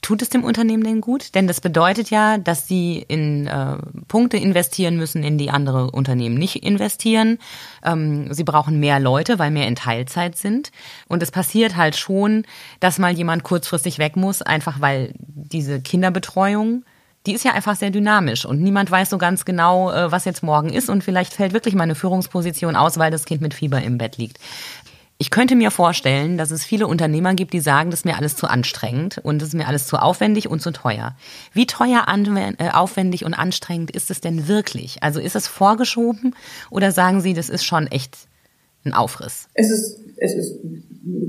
[0.09, 1.35] Tut es dem Unternehmen denn gut?
[1.35, 6.35] Denn das bedeutet ja, dass sie in äh, Punkte investieren müssen, in die andere Unternehmen
[6.35, 7.38] nicht investieren.
[7.85, 10.71] Ähm, sie brauchen mehr Leute, weil mehr in Teilzeit sind.
[11.09, 12.45] Und es passiert halt schon,
[12.79, 16.85] dass mal jemand kurzfristig weg muss, einfach weil diese Kinderbetreuung
[17.25, 20.43] die ist ja einfach sehr dynamisch und niemand weiß so ganz genau, äh, was jetzt
[20.43, 23.97] morgen ist und vielleicht fällt wirklich meine Führungsposition aus, weil das Kind mit Fieber im
[23.97, 24.39] Bett liegt.
[25.21, 28.38] Ich könnte mir vorstellen, dass es viele Unternehmer gibt, die sagen, das ist mir alles
[28.38, 31.17] zu anstrengend und das ist mir alles zu aufwendig und zu teuer.
[31.51, 35.03] Wie teuer, äh, aufwendig und anstrengend ist es denn wirklich?
[35.03, 36.36] Also ist es vorgeschoben
[36.71, 38.17] oder sagen Sie, das ist schon echt
[38.86, 39.49] ein Aufriss?
[39.55, 40.60] Es ist, es ist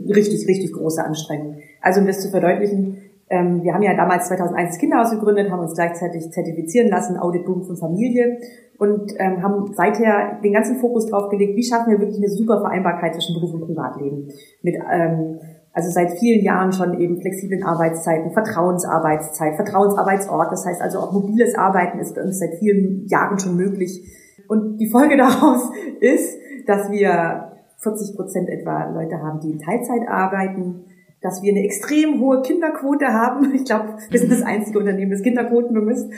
[0.09, 1.61] richtig, richtig große Anstrengung.
[1.81, 5.61] Also um das zu verdeutlichen, ähm, wir haben ja damals 2001 das Kinderhaus gegründet, haben
[5.61, 8.39] uns gleichzeitig zertifizieren lassen, Audit Beruf und Familie
[8.79, 12.61] und ähm, haben seither den ganzen Fokus drauf gelegt, wie schaffen wir wirklich eine super
[12.61, 14.29] Vereinbarkeit zwischen Beruf und Privatleben.
[14.63, 15.39] Mit ähm,
[15.73, 20.51] also seit vielen Jahren schon eben flexiblen Arbeitszeiten, Vertrauensarbeitszeit, Vertrauensarbeitsort.
[20.51, 24.05] Das heißt also auch mobiles Arbeiten ist bei uns seit vielen Jahren schon möglich.
[24.49, 30.09] Und die Folge daraus ist, dass wir 40 Prozent etwa Leute haben, die in Teilzeit
[30.09, 30.85] arbeiten,
[31.23, 33.53] dass wir eine extrem hohe Kinderquote haben.
[33.55, 36.11] Ich glaube, wir sind das einzige Unternehmen, das Kinderquoten bemisst.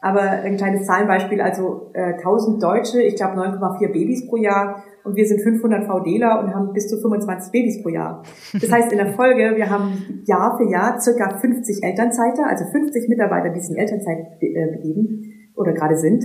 [0.00, 5.14] Aber ein kleines Zahlenbeispiel, also äh, 1000 Deutsche, ich glaube 9,4 Babys pro Jahr und
[5.14, 8.24] wir sind 500 VDler und haben bis zu 25 Babys pro Jahr.
[8.52, 13.08] Das heißt in der Folge, wir haben Jahr für Jahr circa 50 Elternzeiter, also 50
[13.08, 15.22] Mitarbeiter, die sich in Elternzeit äh, begeben
[15.54, 16.24] oder gerade sind.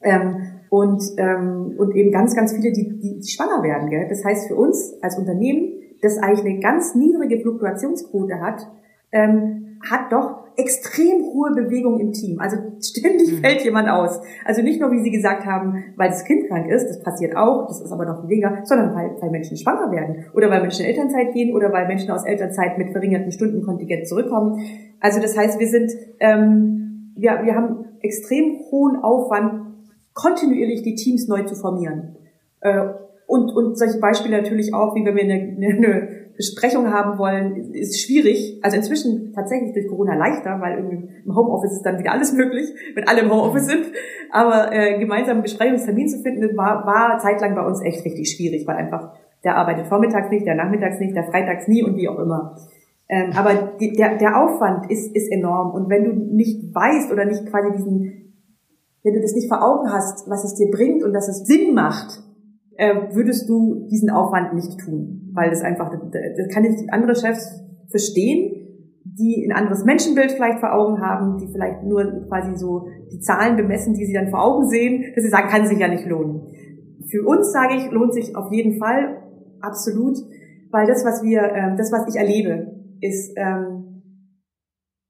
[0.00, 0.36] Ähm,
[0.70, 3.90] und, ähm, und eben ganz, ganz viele, die, die, die schwanger werden.
[3.90, 4.06] Gell?
[4.08, 8.68] Das heißt für uns als Unternehmen, das eigentlich eine ganz niedrige Fluktuationsquote hat,
[9.12, 12.38] ähm, hat doch extrem hohe Bewegung im Team.
[12.38, 13.38] Also ständig mhm.
[13.38, 14.20] fällt jemand aus.
[14.44, 17.66] Also nicht nur, wie Sie gesagt haben, weil das Kind krank ist, das passiert auch,
[17.66, 20.90] das ist aber noch weniger, sondern weil, weil Menschen schwanger werden oder weil Menschen in
[20.90, 24.60] Elternzeit gehen oder weil Menschen aus Elternzeit mit verringerten Stundenkontingent zurückkommen.
[25.00, 25.90] Also das heißt, wir sind,
[26.20, 29.62] ähm, wir, wir haben extrem hohen Aufwand,
[30.12, 32.16] kontinuierlich die Teams neu zu formieren.
[32.60, 32.90] Äh,
[33.26, 35.34] und, und solche Beispiele natürlich auch, wie wenn wir eine,
[35.76, 38.60] eine Besprechung haben wollen, ist schwierig.
[38.62, 43.06] Also inzwischen tatsächlich durch Corona leichter, weil im Homeoffice ist dann wieder alles möglich, wenn
[43.06, 43.86] alle im Homeoffice sind.
[44.30, 48.66] Aber äh, gemeinsam einen Besprechungstermin zu finden, war, war zeitlang bei uns echt richtig schwierig,
[48.66, 52.18] weil einfach der arbeitet vormittags nicht, der nachmittags nicht, der freitags nie und wie auch
[52.18, 52.56] immer.
[53.08, 55.72] Ähm, aber die, der, der Aufwand ist, ist enorm.
[55.74, 58.34] Und wenn du nicht weißt oder nicht quasi diesen,
[59.02, 61.74] wenn du das nicht vor Augen hast, was es dir bringt und dass es Sinn
[61.74, 62.23] macht,
[62.76, 67.60] würdest du diesen Aufwand nicht tun, weil das einfach, das kann ich andere Chefs
[67.90, 68.64] verstehen,
[69.04, 73.56] die ein anderes Menschenbild vielleicht vor Augen haben, die vielleicht nur quasi so die Zahlen
[73.56, 76.42] bemessen, die sie dann vor Augen sehen, dass sie sagen, kann sich ja nicht lohnen.
[77.08, 79.22] Für uns sage ich, lohnt sich auf jeden Fall
[79.60, 80.16] absolut,
[80.70, 84.02] weil das, was wir, äh, das, was ich erlebe, ist, ähm,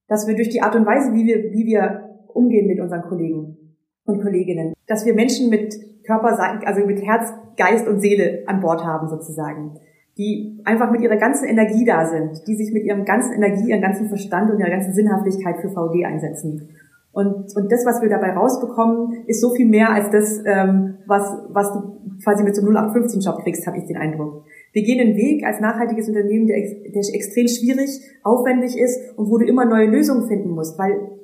[0.09, 3.57] dass wir durch die Art und Weise, wie wir, wie wir umgehen mit unseren Kollegen
[4.05, 5.75] und Kolleginnen, dass wir Menschen mit
[6.07, 9.79] Körper, also mit Herz, Geist und Seele an Bord haben sozusagen,
[10.19, 13.81] die einfach mit ihrer ganzen Energie da sind, die sich mit ihrem ganzen Energie, ihrem
[13.81, 16.69] ganzen Verstand und ihrer ganzen Sinnhaftigkeit für VD einsetzen.
[17.13, 21.23] Und, und das, was wir dabei rausbekommen, ist so viel mehr als das, ähm, was,
[21.49, 24.45] was du quasi mit so einem 0815-Job kriegst, habe ich den Eindruck.
[24.73, 29.39] Wir gehen den Weg als nachhaltiges Unternehmen, der, der extrem schwierig, aufwendig ist und wo
[29.39, 31.15] du immer neue Lösungen finden musst, weil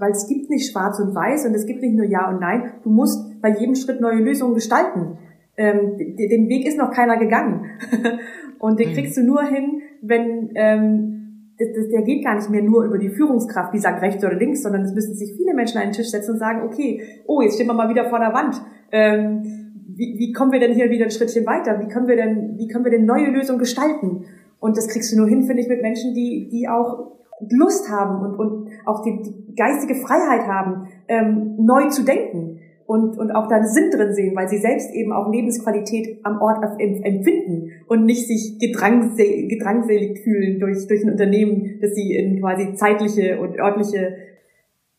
[0.00, 2.72] weil es gibt nicht schwarz und weiß und es gibt nicht nur Ja und Nein.
[2.82, 5.18] Du musst bei jedem Schritt neue Lösungen gestalten.
[5.56, 7.66] Ähm, den Weg ist noch keiner gegangen.
[8.58, 8.94] und den mhm.
[8.94, 11.20] kriegst du nur hin, wenn ähm,
[11.60, 14.82] der geht gar nicht mehr nur über die Führungskraft, die sagt rechts oder links, sondern
[14.82, 17.66] es müssen sich viele Menschen an den Tisch setzen und sagen, okay, oh, jetzt stehen
[17.66, 18.62] wir mal wieder vor der Wand.
[18.92, 19.42] Ähm,
[19.86, 21.78] wie, wie kommen wir denn hier wieder ein Schrittchen weiter?
[21.80, 24.24] Wie können wir denn, wie können wir denn neue Lösungen gestalten?
[24.58, 27.18] Und das kriegst du nur hin, finde ich, mit Menschen, die, die auch
[27.50, 33.16] Lust haben und, und auch die, die geistige Freiheit haben, ähm, neu zu denken und,
[33.18, 36.58] und auch da einen Sinn drin sehen, weil sie selbst eben auch Lebensqualität am Ort
[36.80, 42.74] empfinden und nicht sich gedrangsel, gedrangselig fühlen durch, durch ein Unternehmen, das sie in quasi
[42.74, 44.16] zeitliche und örtliche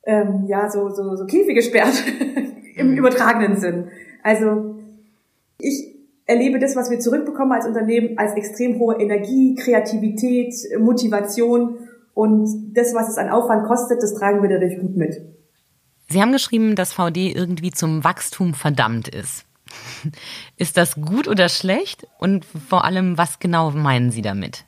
[0.06, 2.02] ähm, ja, so, so, so Käfige sperrt,
[2.78, 2.98] im mhm.
[2.98, 3.90] übertragenen Sinn.
[4.24, 4.76] Also
[5.60, 5.94] ich
[6.28, 12.96] erlebe das, was wir zurückbekommen als Unternehmen, als extrem hohe Energie, Kreativität, Motivation und das,
[12.96, 15.41] was es an Aufwand kostet, das tragen wir dadurch gut mit.
[16.12, 19.46] Sie haben geschrieben, dass VD irgendwie zum Wachstum verdammt ist.
[20.58, 22.06] Ist das gut oder schlecht?
[22.20, 24.66] Und vor allem, was genau meinen Sie damit?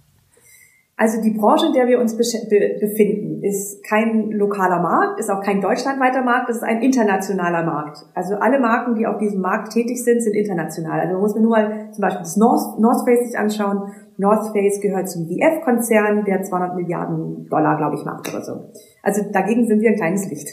[0.95, 5.59] Also die Branche, in der wir uns befinden, ist kein lokaler Markt, ist auch kein
[5.59, 8.05] deutschlandweiter Markt, das ist ein internationaler Markt.
[8.13, 10.99] Also alle Marken, die auf diesem Markt tätig sind, sind international.
[10.99, 13.91] Also man muss nur mal zum Beispiel das North, North Face sich anschauen.
[14.17, 18.71] North Face gehört zum VF-Konzern, der 200 Milliarden Dollar, glaube ich, macht oder so.
[19.01, 20.47] Also dagegen sind wir ein kleines Licht.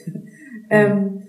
[0.70, 0.76] Mhm.
[0.76, 1.22] Ähm,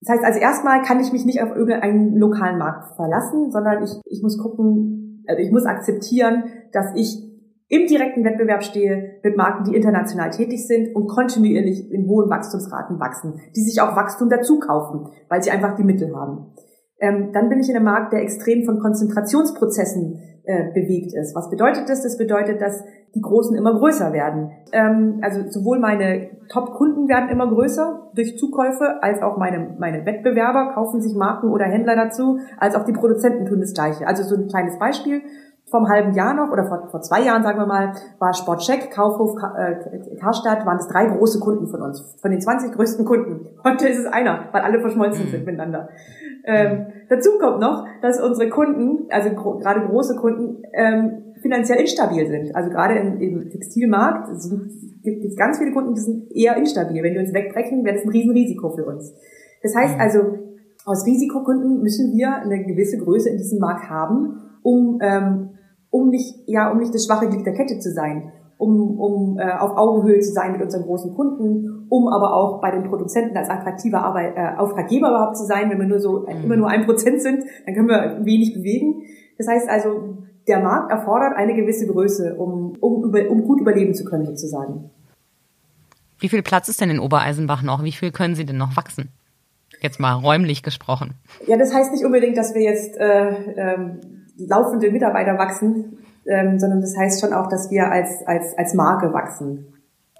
[0.00, 3.90] das heißt also erstmal kann ich mich nicht auf irgendeinen lokalen Markt verlassen, sondern ich,
[4.06, 7.30] ich muss gucken, also ich muss akzeptieren, dass ich
[7.68, 12.98] im direkten Wettbewerb stehe mit Marken, die international tätig sind und kontinuierlich in hohen Wachstumsraten
[12.98, 16.52] wachsen, die sich auch Wachstum dazu kaufen, weil sie einfach die Mittel haben.
[16.98, 21.34] Ähm, dann bin ich in einem Markt, der extrem von Konzentrationsprozessen äh, bewegt ist.
[21.34, 22.02] Was bedeutet das?
[22.02, 24.52] Das bedeutet, dass die Großen immer größer werden.
[24.72, 30.72] Ähm, also sowohl meine Top-Kunden werden immer größer durch Zukäufe, als auch meine, meine Wettbewerber
[30.74, 34.06] kaufen sich Marken oder Händler dazu, als auch die Produzenten tun das Gleiche.
[34.06, 35.22] Also so ein kleines Beispiel
[35.70, 39.36] vom halben Jahr noch oder vor, vor zwei Jahren, sagen wir mal, war Sportcheck, Kaufhof,
[39.56, 43.46] äh, Karstadt, waren es drei große Kunden von uns, von den 20 größten Kunden.
[43.64, 45.30] Heute ist es einer, weil alle verschmolzen mhm.
[45.30, 45.88] sind miteinander.
[46.44, 52.26] Ähm, dazu kommt noch, dass unsere Kunden, also gro gerade große Kunden, ähm, finanziell instabil
[52.26, 52.54] sind.
[52.54, 54.28] Also gerade im, im Textilmarkt
[55.02, 57.02] gibt es ganz viele Kunden, die sind eher instabil.
[57.02, 59.14] Wenn wir uns wegbrechen, wäre das ein Riesenrisiko für uns.
[59.62, 60.00] Das heißt mhm.
[60.00, 60.20] also,
[60.86, 65.49] aus Risikokunden müssen wir eine gewisse Größe in diesem Markt haben, um ähm,
[65.90, 69.52] um nicht, ja, um nicht das schwache Glied der Kette zu sein, um, um äh,
[69.52, 73.48] auf Augenhöhe zu sein mit unseren großen Kunden, um aber auch bei den Produzenten als
[73.48, 75.70] attraktiver Arbeit, äh, Auftraggeber überhaupt zu sein.
[75.70, 79.02] Wenn wir nur so äh, immer nur ein Prozent sind, dann können wir wenig bewegen.
[79.38, 83.94] Das heißt also, der Markt erfordert eine gewisse Größe, um, um, über, um gut überleben
[83.94, 84.90] zu können, sozusagen.
[86.18, 87.82] Wie viel Platz ist denn in Obereisenbach noch?
[87.82, 89.08] Wie viel können Sie denn noch wachsen?
[89.80, 91.14] Jetzt mal räumlich gesprochen.
[91.46, 94.00] Ja, das heißt nicht unbedingt, dass wir jetzt äh, ähm,
[94.46, 99.12] laufende Mitarbeiter wachsen, ähm, sondern das heißt schon auch, dass wir als, als, als Marke
[99.12, 99.66] wachsen.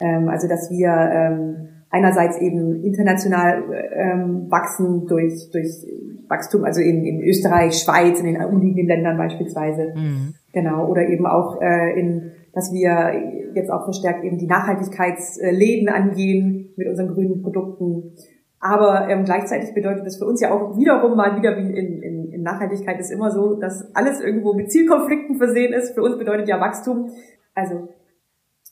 [0.00, 5.86] Ähm, also dass wir ähm, einerseits eben international ähm, wachsen durch, durch
[6.28, 9.92] Wachstum, also in, in Österreich, Schweiz, in den umliegenden Ländern beispielsweise.
[9.94, 10.34] Mhm.
[10.52, 10.86] Genau.
[10.88, 13.12] Oder eben auch äh, in, dass wir
[13.54, 18.12] jetzt auch verstärkt eben die Nachhaltigkeitsläden angehen mit unseren grünen Produkten.
[18.60, 22.32] Aber ähm, gleichzeitig bedeutet das für uns ja auch wiederum mal wieder wie in, in,
[22.32, 25.94] in Nachhaltigkeit ist immer so, dass alles irgendwo mit Zielkonflikten versehen ist.
[25.94, 27.10] Für uns bedeutet ja Wachstum.
[27.54, 27.88] Also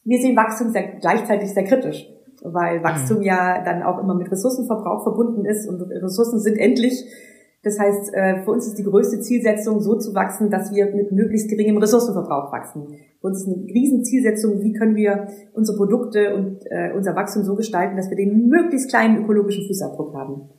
[0.04, 2.06] wir sehen Wachstum sehr, gleichzeitig sehr kritisch
[2.42, 3.24] weil Wachstum mhm.
[3.24, 7.04] ja dann auch immer mit Ressourcenverbrauch verbunden ist und Ressourcen sind endlich.
[7.62, 11.10] Das heißt, äh, für uns ist die größte Zielsetzung, so zu wachsen, dass wir mit
[11.10, 12.86] möglichst geringem Ressourcenverbrauch wachsen.
[13.20, 17.56] Für uns ist eine Riesenzielsetzung, wie können wir unsere Produkte und äh, unser Wachstum so
[17.56, 20.50] gestalten, dass wir den möglichst kleinen ökologischen Fußabdruck haben.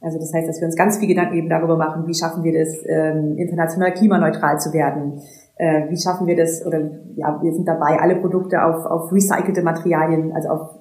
[0.00, 2.56] Also das heißt, dass wir uns ganz viel Gedanken eben darüber machen, wie schaffen wir
[2.56, 5.20] das, ähm, international klimaneutral zu werden,
[5.56, 6.78] äh, wie schaffen wir das, oder
[7.16, 10.78] ja, wir sind dabei, alle Produkte auf, auf recycelte Materialien, also auf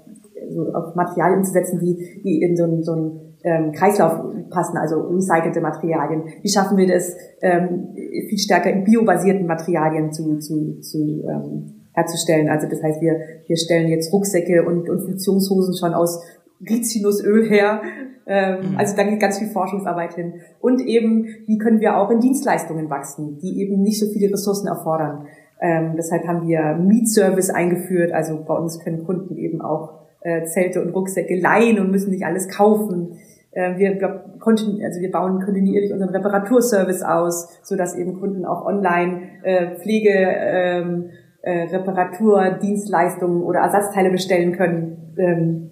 [0.49, 4.77] so auf Materialien zu setzen, die, die in so einen, so einen ähm, Kreislauf passen,
[4.77, 6.23] also recycelte Materialien.
[6.41, 7.95] Wie schaffen wir das, ähm,
[8.29, 12.49] viel stärker in biobasierten Materialien zu, zu, zu ähm, herzustellen?
[12.49, 16.21] Also das heißt, wir, wir stellen jetzt Rucksäcke und, und Funktionshosen schon aus
[16.67, 17.81] Rizinusöl her.
[18.25, 18.77] Ähm, mhm.
[18.77, 20.33] Also da geht ganz viel Forschungsarbeit hin.
[20.59, 24.67] Und eben, wie können wir auch in Dienstleistungen wachsen, die eben nicht so viele Ressourcen
[24.67, 25.25] erfordern.
[25.61, 28.11] Ähm, deshalb haben wir Mietservice eingeführt.
[28.11, 32.25] Also bei uns können Kunden eben auch äh, Zelte und Rucksäcke leihen und müssen nicht
[32.25, 33.13] alles kaufen.
[33.57, 34.11] Äh, wir, glaub,
[34.45, 40.11] also wir bauen kontinuierlich unseren Reparaturservice aus, so dass eben Kunden auch online äh, Pflege,
[40.11, 41.09] ähm,
[41.41, 45.15] äh, Reparatur, Dienstleistungen oder Ersatzteile bestellen können.
[45.17, 45.71] Ähm,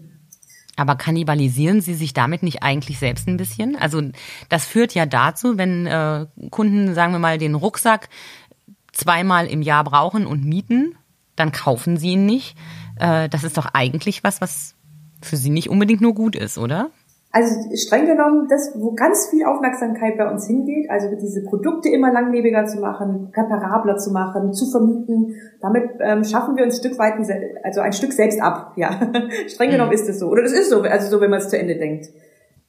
[0.77, 3.77] aber kannibalisieren Sie sich damit nicht eigentlich selbst ein bisschen?
[3.79, 4.01] Also
[4.49, 8.09] das führt ja dazu, wenn äh, Kunden, sagen wir mal, den Rucksack
[8.93, 10.95] zweimal im Jahr brauchen und mieten,
[11.35, 12.55] dann kaufen sie ihn nicht.
[12.97, 14.75] Das ist doch eigentlich was, was
[15.21, 16.91] für sie nicht unbedingt nur gut ist, oder?
[17.35, 22.09] Also streng genommen, das, wo ganz viel Aufmerksamkeit bei uns hingeht, also diese Produkte immer
[22.13, 26.97] langlebiger zu machen, reparabler zu machen, zu vermieten, damit ähm, schaffen wir uns ein Stück
[26.97, 27.15] weit,
[27.61, 28.71] also ein Stück selbst ab.
[28.77, 28.89] Ja,
[29.47, 29.95] streng genommen mhm.
[29.95, 32.07] ist es so, oder das ist so, also so, wenn man es zu Ende denkt.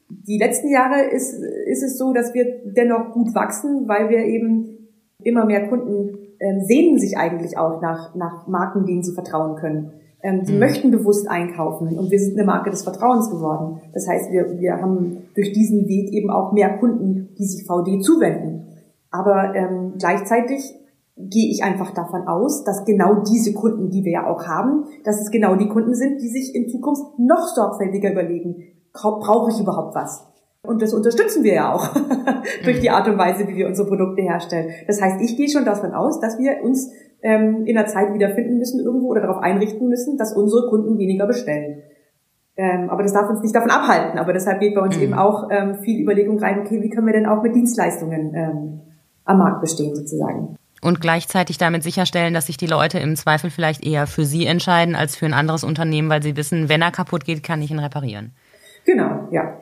[0.08, 4.88] Die letzten Jahre ist, ist es so, dass wir dennoch gut wachsen, weil wir eben
[5.22, 9.92] immer mehr Kunden ähm, sehnen sich eigentlich auch nach, nach Marken, denen sie vertrauen können.
[10.22, 10.58] Ähm, die mhm.
[10.58, 13.80] möchten bewusst einkaufen und wir sind eine Marke des Vertrauens geworden.
[13.92, 18.02] Das heißt, wir, wir haben durch diesen Weg eben auch mehr Kunden, die sich VD
[18.02, 18.66] zuwenden.
[19.10, 20.74] Aber ähm, gleichzeitig
[21.16, 25.20] gehe ich einfach davon aus, dass genau diese Kunden, die wir ja auch haben, dass
[25.20, 29.94] es genau die Kunden sind, die sich in Zukunft noch sorgfältiger überlegen, brauche ich überhaupt
[29.94, 30.26] was?
[30.62, 31.94] Und das unterstützen wir ja auch
[32.64, 32.94] durch die mhm.
[32.94, 34.70] Art und Weise, wie wir unsere Produkte herstellen.
[34.86, 36.90] Das heißt, ich gehe schon davon aus, dass wir uns
[37.22, 41.26] ähm, in der Zeit wiederfinden müssen irgendwo oder darauf einrichten müssen, dass unsere Kunden weniger
[41.26, 41.82] bestellen.
[42.56, 44.18] Ähm, aber das darf uns nicht davon abhalten.
[44.18, 45.02] Aber deshalb geht bei uns mhm.
[45.02, 48.80] eben auch ähm, viel Überlegung rein, okay, wie können wir denn auch mit Dienstleistungen ähm,
[49.24, 50.56] am Markt bestehen sozusagen.
[50.80, 54.94] Und gleichzeitig damit sicherstellen, dass sich die Leute im Zweifel vielleicht eher für sie entscheiden
[54.94, 57.78] als für ein anderes Unternehmen, weil sie wissen, wenn er kaputt geht, kann ich ihn
[57.78, 58.32] reparieren.
[58.84, 59.58] Genau, ja.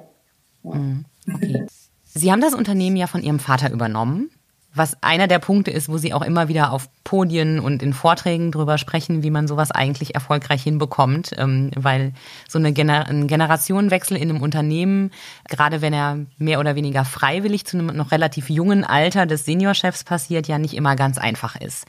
[0.62, 0.74] ja.
[0.74, 1.04] Mhm.
[1.32, 1.66] Okay.
[2.04, 4.30] Sie haben das Unternehmen ja von Ihrem Vater übernommen
[4.74, 8.50] was einer der Punkte ist, wo sie auch immer wieder auf Podien und in Vorträgen
[8.50, 12.12] drüber sprechen, wie man sowas eigentlich erfolgreich hinbekommt, ähm, weil
[12.48, 15.12] so eine Gener ein Generationenwechsel in einem Unternehmen,
[15.48, 20.02] gerade wenn er mehr oder weniger freiwillig zu einem noch relativ jungen Alter des Seniorchefs
[20.02, 21.86] passiert, ja nicht immer ganz einfach ist.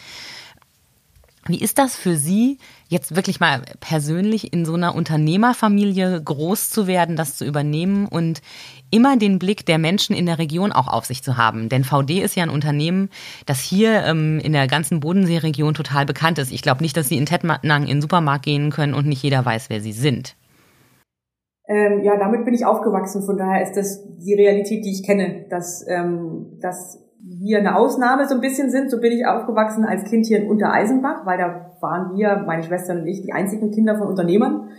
[1.48, 6.88] Wie ist das für Sie, jetzt wirklich mal persönlich in so einer Unternehmerfamilie groß zu
[6.88, 8.42] werden, das zu übernehmen und
[8.92, 11.70] immer den Blick der Menschen in der Region auch auf sich zu haben?
[11.70, 13.10] Denn VD ist ja ein Unternehmen,
[13.46, 16.52] das hier ähm, in der ganzen Bodenseeregion total bekannt ist.
[16.52, 19.44] Ich glaube nicht, dass Sie in Tettnang in den Supermarkt gehen können und nicht jeder
[19.46, 20.36] weiß, wer Sie sind.
[21.68, 23.24] Ähm, ja, damit bin ich aufgewachsen.
[23.24, 28.28] Von daher ist das die Realität, die ich kenne, dass, ähm, dass wir eine Ausnahme
[28.28, 28.92] so ein bisschen sind.
[28.92, 32.94] So bin ich aufgewachsen als Kind hier in Untereisenbach, weil da waren wir, meine Schwester
[32.94, 34.70] und ich, die einzigen Kinder von Unternehmern.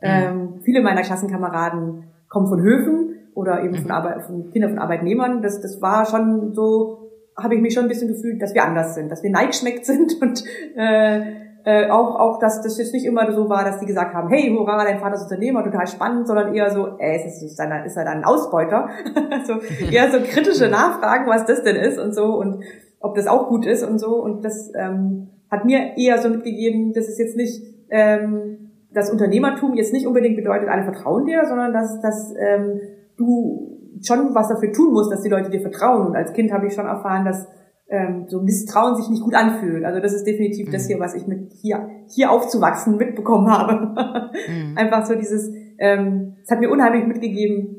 [0.00, 0.02] Mhm.
[0.02, 3.90] Ähm, viele meiner Klassenkameraden kommen von Höfen oder eben von, mhm.
[3.90, 5.42] Arbeit, von Kindern von Arbeitnehmern.
[5.42, 8.94] Das, das war schon so, habe ich mich schon ein bisschen gefühlt, dass wir anders
[8.94, 10.44] sind, dass wir neigschmeckt sind und
[10.76, 14.28] äh, äh, auch, auch, dass das jetzt nicht immer so war, dass die gesagt haben,
[14.28, 17.84] hey, hurra, dein Vater ist Unternehmer, total spannend, sondern eher so, ey, ist, ist, dann,
[17.84, 18.88] ist er dann ein Ausbeuter?
[19.46, 19.54] so,
[19.90, 22.62] eher so kritische Nachfragen, was das denn ist und so und
[23.00, 24.14] ob das auch gut ist und so.
[24.14, 29.74] Und das ähm, hat mir eher so mitgegeben, dass es jetzt nicht ähm, das Unternehmertum
[29.74, 32.80] jetzt nicht unbedingt bedeutet, alle vertrauen dir, sondern dass, dass ähm,
[33.16, 36.08] du schon was dafür tun musst, dass die Leute dir vertrauen.
[36.08, 37.46] Und als Kind habe ich schon erfahren, dass
[37.88, 39.84] ähm, so Misstrauen sich nicht gut anfühlt.
[39.84, 40.72] Also das ist definitiv mhm.
[40.72, 44.30] das hier, was ich mit hier, hier aufzuwachsen mitbekommen habe.
[44.48, 44.76] mhm.
[44.76, 47.76] Einfach so dieses, ähm, es hat mir unheimlich mitgegeben,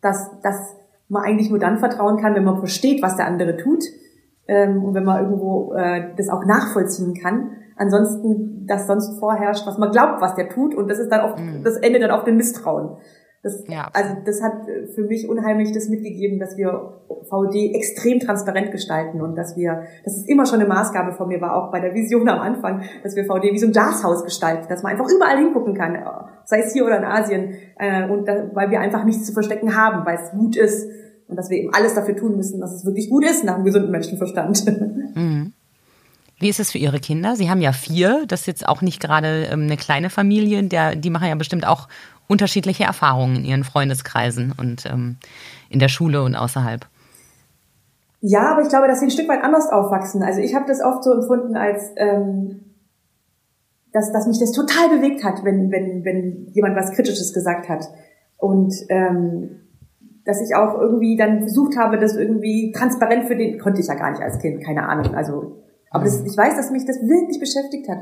[0.00, 0.76] dass, dass
[1.08, 3.84] man eigentlich nur dann vertrauen kann, wenn man versteht, was der andere tut
[4.48, 7.50] ähm, und wenn man irgendwo äh, das auch nachvollziehen kann.
[7.76, 11.38] Ansonsten, dass sonst vorherrscht, was man glaubt, was der tut und das ist dann oft,
[11.38, 11.62] mhm.
[11.64, 12.96] das endet dann auf dem Misstrauen.
[13.42, 13.88] Das, ja.
[13.92, 14.52] Also das hat
[14.94, 20.16] für mich unheimlich das mitgegeben, dass wir VD extrem transparent gestalten und dass wir, das
[20.16, 23.16] ist immer schon eine Maßgabe von mir, war auch bei der Vision am Anfang, dass
[23.16, 25.98] wir VD wie so ein Glashaus gestalten, dass man einfach überall hingucken kann,
[26.44, 29.76] sei es hier oder in Asien, äh, und da, weil wir einfach nichts zu verstecken
[29.76, 30.88] haben, weil es gut ist
[31.28, 33.64] und dass wir eben alles dafür tun müssen, dass es wirklich gut ist nach einem
[33.64, 34.64] gesunden Menschenverstand.
[35.14, 35.52] Mhm.
[36.38, 37.36] Wie ist es für Ihre Kinder?
[37.36, 40.96] Sie haben ja vier, das ist jetzt auch nicht gerade ähm, eine kleine Familie, der,
[40.96, 41.86] die machen ja bestimmt auch
[42.26, 45.18] unterschiedliche Erfahrungen in ihren Freundeskreisen und ähm,
[45.68, 46.86] in der Schule und außerhalb.
[48.22, 50.22] Ja, aber ich glaube, dass sie ein Stück weit anders aufwachsen.
[50.22, 52.72] Also ich habe das oft so empfunden, als ähm,
[53.92, 57.88] dass, dass mich das total bewegt hat, wenn, wenn, wenn jemand was Kritisches gesagt hat.
[58.38, 59.60] Und ähm,
[60.24, 63.94] dass ich auch irgendwie dann versucht habe, das irgendwie transparent für den, konnte ich ja
[63.94, 65.14] gar nicht als Kind, keine Ahnung.
[65.14, 67.98] Also, aber das, ich weiß, dass mich das wirklich beschäftigt hat.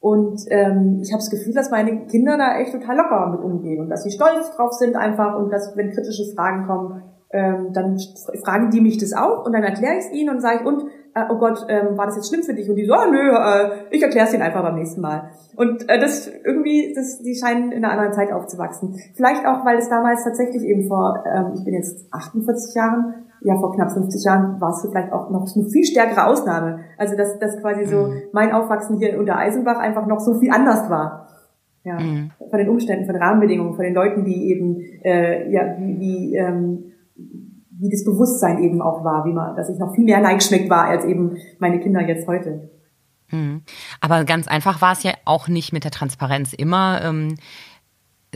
[0.00, 3.80] Und ähm, ich habe das Gefühl, dass meine Kinder da echt total locker mit umgehen
[3.80, 7.98] und dass sie stolz drauf sind einfach und dass, wenn kritische Fragen kommen, ähm, dann
[8.44, 10.84] fragen die mich das auch und dann erkläre ich es ihnen und sage ich, und,
[11.30, 12.68] oh Gott, ähm, war das jetzt schlimm für dich?
[12.68, 15.30] Und die so, oh, nö, äh, ich erkläre es ihnen einfach beim nächsten Mal.
[15.56, 18.96] Und äh, das irgendwie, das, die scheinen in einer anderen Zeit aufzuwachsen.
[19.14, 23.56] Vielleicht auch, weil es damals tatsächlich eben vor, ähm, ich bin jetzt 48 Jahren, ja,
[23.56, 26.80] vor knapp 50 Jahren war es vielleicht auch noch eine viel stärkere Ausnahme.
[26.98, 28.22] Also, dass, dass quasi so mhm.
[28.32, 31.28] mein Aufwachsen hier unter Eisenbach einfach noch so viel anders war.
[31.84, 32.30] Ja, mhm.
[32.48, 36.36] von den Umständen, von den Rahmenbedingungen, von den Leuten, die eben, äh, ja, wie, wie,
[36.36, 36.92] ähm,
[37.84, 40.86] wie das Bewusstsein eben auch war, wie man, dass ich noch viel mehr Neigeschmeckt war
[40.86, 42.70] als eben meine Kinder jetzt heute.
[43.30, 43.62] Mhm.
[44.00, 47.02] Aber ganz einfach war es ja auch nicht mit der Transparenz immer.
[47.02, 47.36] Ähm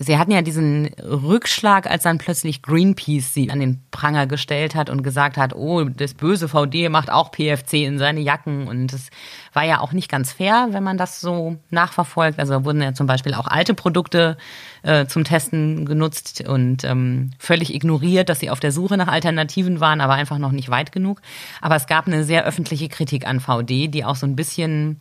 [0.01, 4.91] Sie hatten ja diesen Rückschlag, als dann plötzlich Greenpeace sie an den Pranger gestellt hat
[4.91, 8.69] und gesagt hat, oh, das böse VD macht auch PFC in seine Jacken.
[8.69, 9.11] Und das
[9.53, 12.39] war ja auch nicht ganz fair, wenn man das so nachverfolgt.
[12.39, 14.37] Also wurden ja zum Beispiel auch alte Produkte
[14.83, 19.81] äh, zum Testen genutzt und ähm, völlig ignoriert, dass sie auf der Suche nach Alternativen
[19.81, 21.21] waren, aber einfach noch nicht weit genug.
[21.61, 25.01] Aber es gab eine sehr öffentliche Kritik an VD, die auch so ein bisschen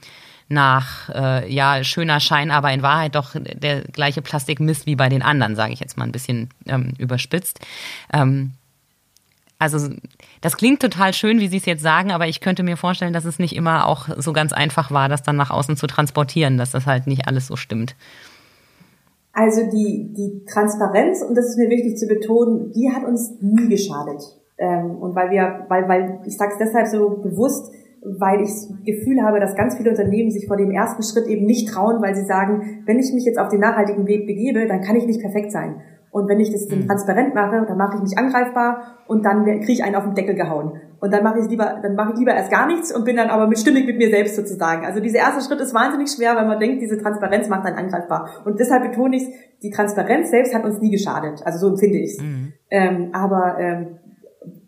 [0.49, 5.21] nach äh, ja schöner Schein, aber in Wahrheit doch der gleiche Plastikmist wie bei den
[5.21, 7.59] anderen, sage ich jetzt mal ein bisschen ähm, überspitzt.
[8.13, 8.53] Ähm,
[9.59, 9.89] also
[10.41, 13.25] das klingt total schön, wie Sie es jetzt sagen, aber ich könnte mir vorstellen, dass
[13.25, 16.71] es nicht immer auch so ganz einfach war, das dann nach außen zu transportieren, dass
[16.71, 17.95] das halt nicht alles so stimmt.
[19.33, 23.67] Also die, die Transparenz, und das ist mir wichtig zu betonen, die hat uns nie
[23.67, 24.21] geschadet.
[24.57, 27.71] Ähm, und weil wir, weil, weil, ich sage es deshalb so bewusst,
[28.03, 31.45] weil ich das Gefühl habe, dass ganz viele Unternehmen sich vor dem ersten Schritt eben
[31.45, 34.81] nicht trauen, weil sie sagen, wenn ich mich jetzt auf den nachhaltigen Weg begebe, dann
[34.81, 35.81] kann ich nicht perfekt sein.
[36.09, 36.87] Und wenn ich das mhm.
[36.87, 40.35] transparent mache, dann mache ich mich angreifbar und dann kriege ich einen auf den Deckel
[40.35, 40.81] gehauen.
[40.99, 43.29] Und dann mache ich lieber, dann mache ich lieber erst gar nichts und bin dann
[43.29, 44.85] aber mit stimmig mit mir selbst sozusagen.
[44.85, 48.29] Also dieser erste Schritt ist wahnsinnig schwer, weil man denkt, diese Transparenz macht einen angreifbar.
[48.45, 49.27] Und deshalb betone ich,
[49.61, 51.41] die Transparenz selbst hat uns nie geschadet.
[51.45, 52.21] Also so empfinde ich es.
[52.21, 52.53] Mhm.
[52.71, 53.87] Ähm, aber ähm,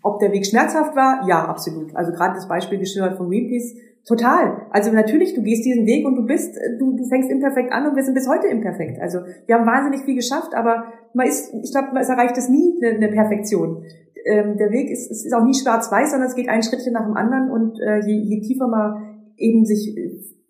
[0.02, 1.28] ob der Weg schmerzhaft war?
[1.28, 1.96] Ja, absolut.
[1.96, 4.68] Also gerade das Beispiel geschildert von Greenpeace, total.
[4.72, 7.96] Also natürlich, du gehst diesen Weg und du bist, du, du fängst imperfekt an und
[7.96, 9.00] wir sind bis heute imperfekt.
[9.02, 12.80] Also wir haben wahnsinnig viel geschafft, aber man ist, ich glaube, man erreicht es nie
[12.82, 13.84] eine, eine Perfektion.
[14.26, 17.16] Ähm, der Weg ist, ist auch nie schwarz-weiß, sondern es geht ein Schrittchen nach dem
[17.16, 19.96] anderen und äh, je, je tiefer man eben sich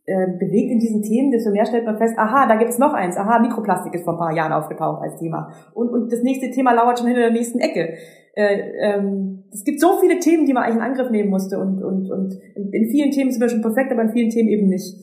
[0.10, 2.94] äh, bewegt in diesen Themen, desto mehr stellt man fest, aha, da gibt es noch
[2.94, 5.52] eins, aha, Mikroplastik ist vor ein paar Jahren aufgetaucht als Thema.
[5.74, 7.94] Und, und das nächste Thema lauert schon hinter der nächsten Ecke.
[8.40, 11.84] Äh, ähm, es gibt so viele Themen, die man eigentlich in Angriff nehmen musste und,
[11.84, 14.96] und, und in vielen Themen sind wir schon perfekt, aber in vielen Themen eben nicht.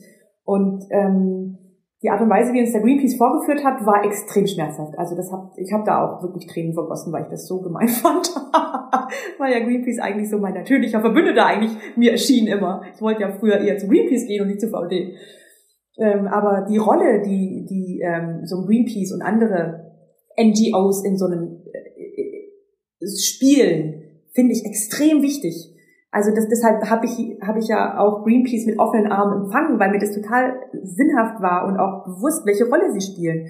[0.43, 1.57] Und ähm,
[2.01, 4.97] die Art und Weise, wie uns der Greenpeace vorgeführt hat, war extrem schmerzhaft.
[4.97, 7.87] Also das hab, ich habe da auch wirklich Tränen vergossen, weil ich das so gemein
[8.03, 8.27] fand.
[9.37, 12.81] weil ja Greenpeace eigentlich so mein natürlicher Verbündeter eigentlich mir erschien immer.
[12.95, 15.13] Ich wollte ja früher eher zu Greenpeace gehen und nicht zu VD.
[15.99, 19.93] Ähm, aber die Rolle, die, die ähm, so ein Greenpeace und andere
[20.39, 21.86] NGOs in so einem äh,
[23.01, 25.73] spielen, finde ich extrem wichtig.
[26.11, 29.91] Also das, deshalb habe ich, hab ich ja auch Greenpeace mit offenen Armen empfangen, weil
[29.91, 33.47] mir das total sinnhaft war und auch bewusst, welche Rolle sie spielen.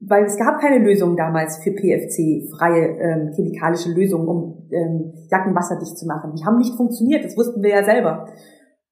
[0.00, 5.54] Weil es gab keine Lösung damals für PFC, freie ähm, chemikalische Lösungen, um ähm, Jacken
[5.54, 6.32] wasserdicht zu machen.
[6.34, 8.26] Die haben nicht funktioniert, das wussten wir ja selber.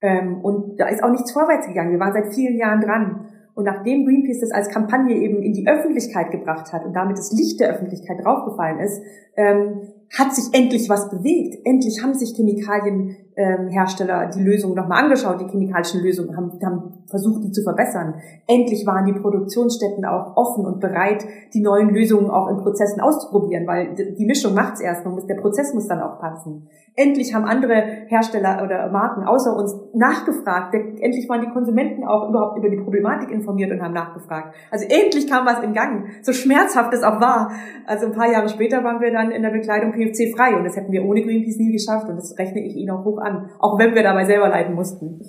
[0.01, 1.91] Ähm, und da ist auch nichts vorwärts gegangen.
[1.91, 3.25] Wir waren seit vielen Jahren dran.
[3.55, 7.33] Und nachdem Greenpeace das als Kampagne eben in die Öffentlichkeit gebracht hat und damit das
[7.33, 9.01] Licht der Öffentlichkeit draufgefallen ist,
[9.35, 9.81] ähm,
[10.17, 11.65] hat sich endlich was bewegt.
[11.65, 17.03] Endlich haben sich Chemikalien ähm, Hersteller die Lösungen nochmal angeschaut, die chemikalischen Lösungen, haben, haben
[17.07, 18.15] versucht, die zu verbessern.
[18.47, 23.67] Endlich waren die Produktionsstätten auch offen und bereit, die neuen Lösungen auch in Prozessen auszuprobieren,
[23.67, 26.67] weil die Mischung macht's erst, man muss, der Prozess muss dann auch passen.
[26.95, 30.73] Endlich haben andere Hersteller oder Marken außer uns nachgefragt.
[30.73, 34.55] Endlich waren die Konsumenten auch überhaupt über die Problematik informiert und haben nachgefragt.
[34.71, 37.51] Also endlich kam was in Gang, so schmerzhaft es auch war.
[37.85, 40.75] Also ein paar Jahre später waren wir dann in der Bekleidung PFC frei und das
[40.75, 43.77] hätten wir ohne Greenpeace nie geschafft und das rechne ich Ihnen auch hoch an, auch
[43.79, 45.21] wenn wir dabei selber leiden mussten.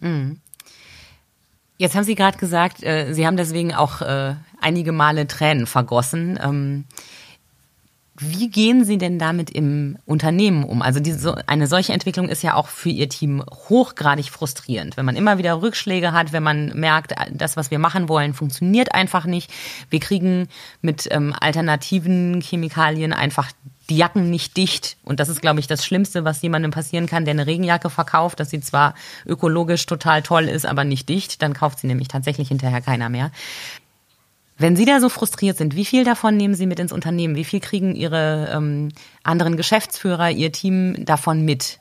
[0.00, 0.38] Mhm.
[1.78, 6.38] Jetzt haben Sie gerade gesagt, äh, Sie haben deswegen auch äh, einige Male Tränen vergossen.
[6.42, 6.84] Ähm,
[8.18, 10.82] wie gehen Sie denn damit im Unternehmen um?
[10.82, 14.98] Also diese, eine solche Entwicklung ist ja auch für Ihr Team hochgradig frustrierend.
[14.98, 18.94] Wenn man immer wieder Rückschläge hat, wenn man merkt, das, was wir machen wollen, funktioniert
[18.94, 19.50] einfach nicht.
[19.88, 20.48] Wir kriegen
[20.82, 23.50] mit ähm, alternativen Chemikalien einfach
[23.88, 24.96] die Jacken nicht dicht.
[25.04, 28.40] Und das ist, glaube ich, das Schlimmste, was jemandem passieren kann, der eine Regenjacke verkauft,
[28.40, 28.94] dass sie zwar
[29.26, 31.42] ökologisch total toll ist, aber nicht dicht.
[31.42, 33.32] Dann kauft sie nämlich tatsächlich hinterher keiner mehr.
[34.62, 37.34] Wenn Sie da so frustriert sind, wie viel davon nehmen Sie mit ins Unternehmen?
[37.34, 38.90] Wie viel kriegen Ihre ähm,
[39.24, 41.80] anderen Geschäftsführer, Ihr Team davon mit?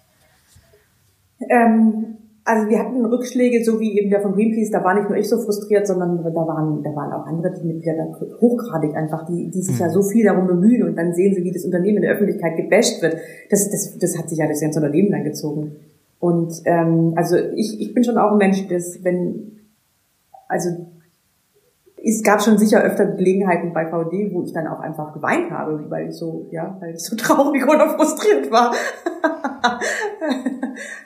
[1.48, 5.18] Ähm, also wir hatten Rückschläge, so wie eben der von Greenpeace, da war nicht nur
[5.18, 9.62] ich so frustriert, sondern da waren, da waren auch andere Teammitglieder hochgradig einfach, die, die
[9.62, 9.82] sich mhm.
[9.82, 12.58] ja so viel darum bemühen und dann sehen sie, wie das Unternehmen in der Öffentlichkeit
[12.58, 13.18] gebasht wird.
[13.52, 15.76] Das, das, das hat sich ja das ganze Unternehmen dann gezogen.
[16.20, 19.60] Und ähm, also ich, ich bin schon auch ein Mensch, das, wenn,
[20.48, 20.70] also
[22.04, 25.86] es gab schon sicher öfter Gelegenheiten bei VD, wo ich dann auch einfach geweint habe,
[25.90, 28.74] weil ich so, ja, weil ich so traurig oder frustriert war.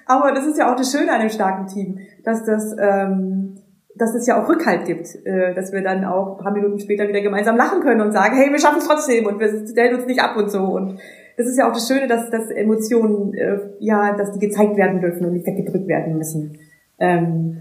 [0.05, 3.55] Aber das ist ja auch das Schöne an einem starken Team, dass das, ähm,
[3.95, 7.07] dass es ja auch Rückhalt gibt, äh, dass wir dann auch ein paar Minuten später
[7.07, 10.05] wieder gemeinsam lachen können und sagen, hey, wir schaffen es trotzdem und wir stellen uns
[10.05, 10.63] nicht ab und so.
[10.63, 10.99] Und
[11.37, 15.01] das ist ja auch das Schöne, dass, dass Emotionen, äh, ja, dass die gezeigt werden
[15.01, 16.57] dürfen und nicht weggedrückt werden müssen.
[16.99, 17.57] Ähm,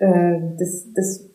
[0.00, 1.29] äh, das, das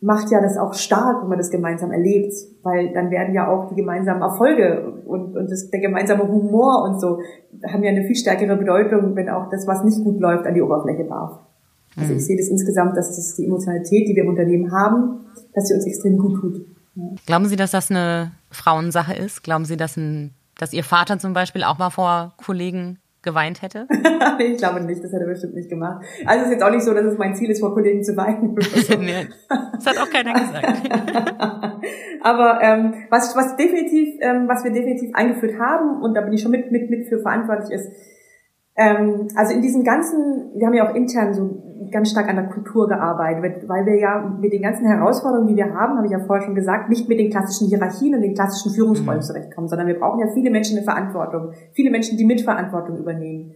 [0.00, 2.32] macht ja das auch stark, wenn man das gemeinsam erlebt,
[2.62, 7.00] weil dann werden ja auch die gemeinsamen Erfolge und, und das, der gemeinsame Humor und
[7.00, 7.18] so
[7.66, 10.62] haben ja eine viel stärkere Bedeutung, wenn auch das, was nicht gut läuft, an die
[10.62, 11.38] Oberfläche darf.
[11.96, 12.24] Also ich mhm.
[12.24, 15.86] sehe das insgesamt, dass das die Emotionalität, die wir im Unternehmen haben, dass sie uns
[15.86, 16.66] extrem gut tut.
[16.94, 17.04] Ja.
[17.26, 19.42] Glauben Sie, dass das eine Frauensache ist?
[19.42, 23.86] Glauben Sie, dass, ein, dass Ihr Vater zum Beispiel auch mal vor Kollegen geweint hätte?
[24.38, 26.04] ich glaube nicht, das hätte er bestimmt nicht gemacht.
[26.26, 28.16] Also es ist jetzt auch nicht so, dass es mein Ziel ist, vor Kollegen zu
[28.16, 28.54] weinen.
[29.00, 30.90] nee, das hat auch keiner gesagt.
[32.22, 36.42] Aber ähm, was, was definitiv, ähm, was wir definitiv eingeführt haben, und da bin ich
[36.42, 37.90] schon mit, mit, mit für verantwortlich ist,
[38.76, 42.46] ähm, also in diesem ganzen, wir haben ja auch intern so ganz stark an der
[42.46, 46.20] Kultur gearbeitet, weil wir ja mit den ganzen Herausforderungen, die wir haben, habe ich ja
[46.20, 49.24] vorher schon gesagt, nicht mit den klassischen Hierarchien und den klassischen Führungsrollen mhm.
[49.24, 53.52] zurechtkommen, sondern wir brauchen ja viele Menschen in Verantwortung, viele Menschen, die Mitverantwortung übernehmen.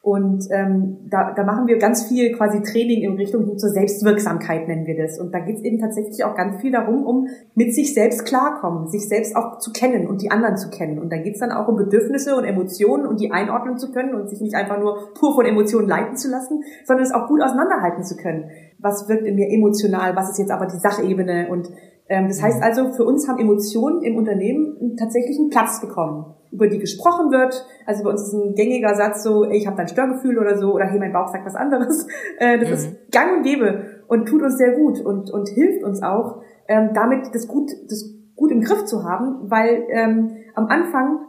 [0.00, 4.86] Und ähm, da, da machen wir ganz viel quasi Training in Richtung zur Selbstwirksamkeit, nennen
[4.86, 5.18] wir das.
[5.18, 8.88] Und da geht es eben tatsächlich auch ganz viel darum, um mit sich selbst klarkommen,
[8.88, 11.00] sich selbst auch zu kennen und die anderen zu kennen.
[11.00, 14.14] Und da geht es dann auch um Bedürfnisse und Emotionen und die einordnen zu können
[14.14, 17.42] und sich nicht einfach nur pur von Emotionen leiten zu lassen, sondern es auch gut
[17.42, 18.50] auseinanderhalten zu können.
[18.78, 21.68] Was wirkt in mir emotional, was ist jetzt aber die Sachebene und
[22.08, 26.68] ähm, das heißt also, für uns haben Emotionen im Unternehmen tatsächlich einen Platz bekommen, über
[26.68, 27.66] die gesprochen wird.
[27.86, 30.86] Also bei uns ist ein gängiger Satz so, ich habe ein Störgefühl oder so, oder
[30.86, 32.06] hey, mein Bauch sagt was anderes.
[32.40, 32.74] Äh, das mhm.
[32.74, 36.90] ist gang und gäbe und tut uns sehr gut und, und hilft uns auch, ähm,
[36.94, 41.20] damit das gut, das gut im Griff zu haben, weil ähm, am Anfang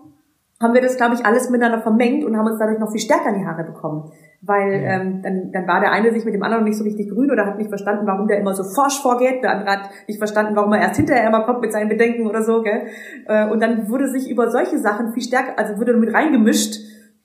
[0.62, 3.30] haben wir das, glaube ich, alles miteinander vermengt und haben uns dadurch noch viel stärker
[3.30, 4.12] in die Haare bekommen.
[4.42, 5.02] Weil ja.
[5.02, 7.46] ähm, dann, dann war der eine sich mit dem anderen nicht so richtig grün oder
[7.46, 9.44] hat nicht verstanden, warum der immer so forsch vorgeht.
[9.44, 12.42] Der andere hat nicht verstanden, warum er erst hinterher immer kommt mit seinen Bedenken oder
[12.42, 12.62] so.
[12.62, 12.84] Gell?
[13.28, 16.80] Äh, und dann wurde sich über solche Sachen viel stärker, also wurde mit reingemischt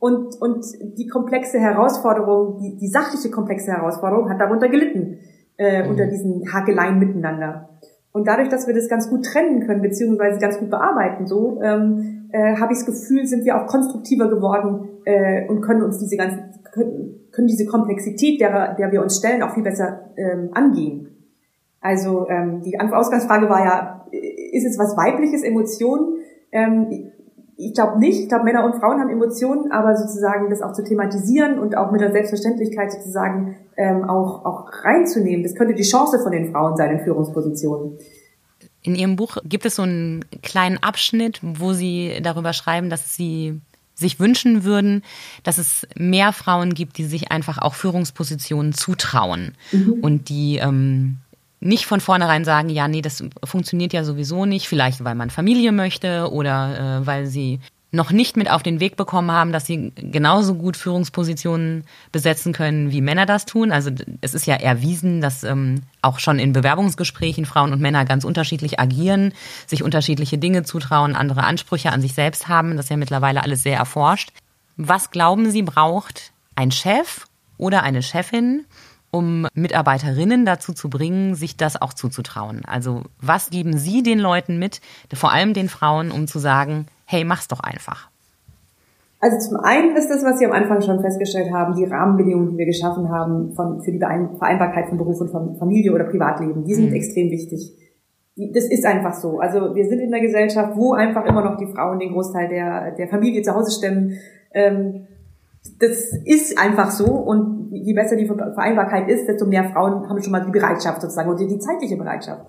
[0.05, 0.67] und, und
[0.99, 5.19] die komplexe Herausforderung, die, die sachliche komplexe Herausforderung hat darunter gelitten,
[5.57, 5.91] äh, mhm.
[5.91, 7.71] unter diesen Hakeleien miteinander.
[8.13, 12.29] Und dadurch, dass wir das ganz gut trennen können, beziehungsweise ganz gut bearbeiten, so, ähm,
[12.33, 16.17] äh, habe ich das Gefühl, sind wir auch konstruktiver geworden äh, und können uns diese
[16.17, 21.11] ganzen, können, können diese Komplexität, der, der wir uns stellen, auch viel besser ähm, angehen.
[21.81, 26.17] Also ähm, die Ausgangsfrage war ja, ist es was weibliches, Emotionen?
[26.51, 27.11] Ähm,
[27.57, 28.21] ich glaube nicht.
[28.21, 31.93] Ich glaube, Männer und Frauen haben Emotionen, aber sozusagen das auch zu thematisieren und auch
[31.93, 36.77] mit der Selbstverständlichkeit sozusagen ähm, auch, auch reinzunehmen, das könnte die Chance von den Frauen
[36.77, 37.99] sein in Führungspositionen.
[38.83, 43.61] In Ihrem Buch gibt es so einen kleinen Abschnitt, wo Sie darüber schreiben, dass Sie
[43.95, 45.03] sich wünschen würden,
[45.43, 49.93] dass es mehr Frauen gibt, die sich einfach auch Führungspositionen zutrauen mhm.
[50.03, 51.19] und die ähm,
[51.61, 55.73] nicht von vornherein sagen, ja, nee, das funktioniert ja sowieso nicht, vielleicht weil man Familie
[55.73, 57.61] möchte oder äh, weil sie
[57.95, 62.91] noch nicht mit auf den Weg bekommen haben, dass sie genauso gut Führungspositionen besetzen können,
[62.91, 63.71] wie Männer das tun.
[63.71, 63.91] Also
[64.21, 68.81] es ist ja erwiesen, dass ähm, auch schon in Bewerbungsgesprächen Frauen und Männer ganz unterschiedlich
[68.81, 69.33] agieren,
[69.67, 72.77] sich unterschiedliche Dinge zutrauen, andere Ansprüche an sich selbst haben.
[72.77, 74.31] Das ist ja mittlerweile alles sehr erforscht.
[74.77, 77.27] Was glauben Sie braucht ein Chef
[77.57, 78.65] oder eine Chefin,
[79.13, 82.65] um Mitarbeiterinnen dazu zu bringen, sich das auch zuzutrauen?
[82.65, 84.81] Also was geben Sie den Leuten mit,
[85.13, 88.11] vor allem den Frauen, um zu sagen, hey, mach's doch einfach?
[89.21, 92.59] Also zum einen ist das, was Sie am Anfang schon festgestellt haben, die Rahmenbedingungen, die
[92.59, 96.91] wir geschaffen haben von, für die Vereinbarkeit von Beruf und Familie oder Privatleben, die sind
[96.91, 96.95] mhm.
[96.95, 97.73] extrem wichtig.
[98.53, 99.39] Das ist einfach so.
[99.39, 102.91] Also wir sind in einer Gesellschaft, wo einfach immer noch die Frauen den Großteil der,
[102.91, 104.13] der Familie zu Hause stemmen.
[104.53, 105.07] Ähm,
[105.79, 110.33] das ist einfach so und je besser die Vereinbarkeit ist, desto mehr Frauen haben schon
[110.33, 112.45] mal die Bereitschaft sozusagen oder die zeitliche Bereitschaft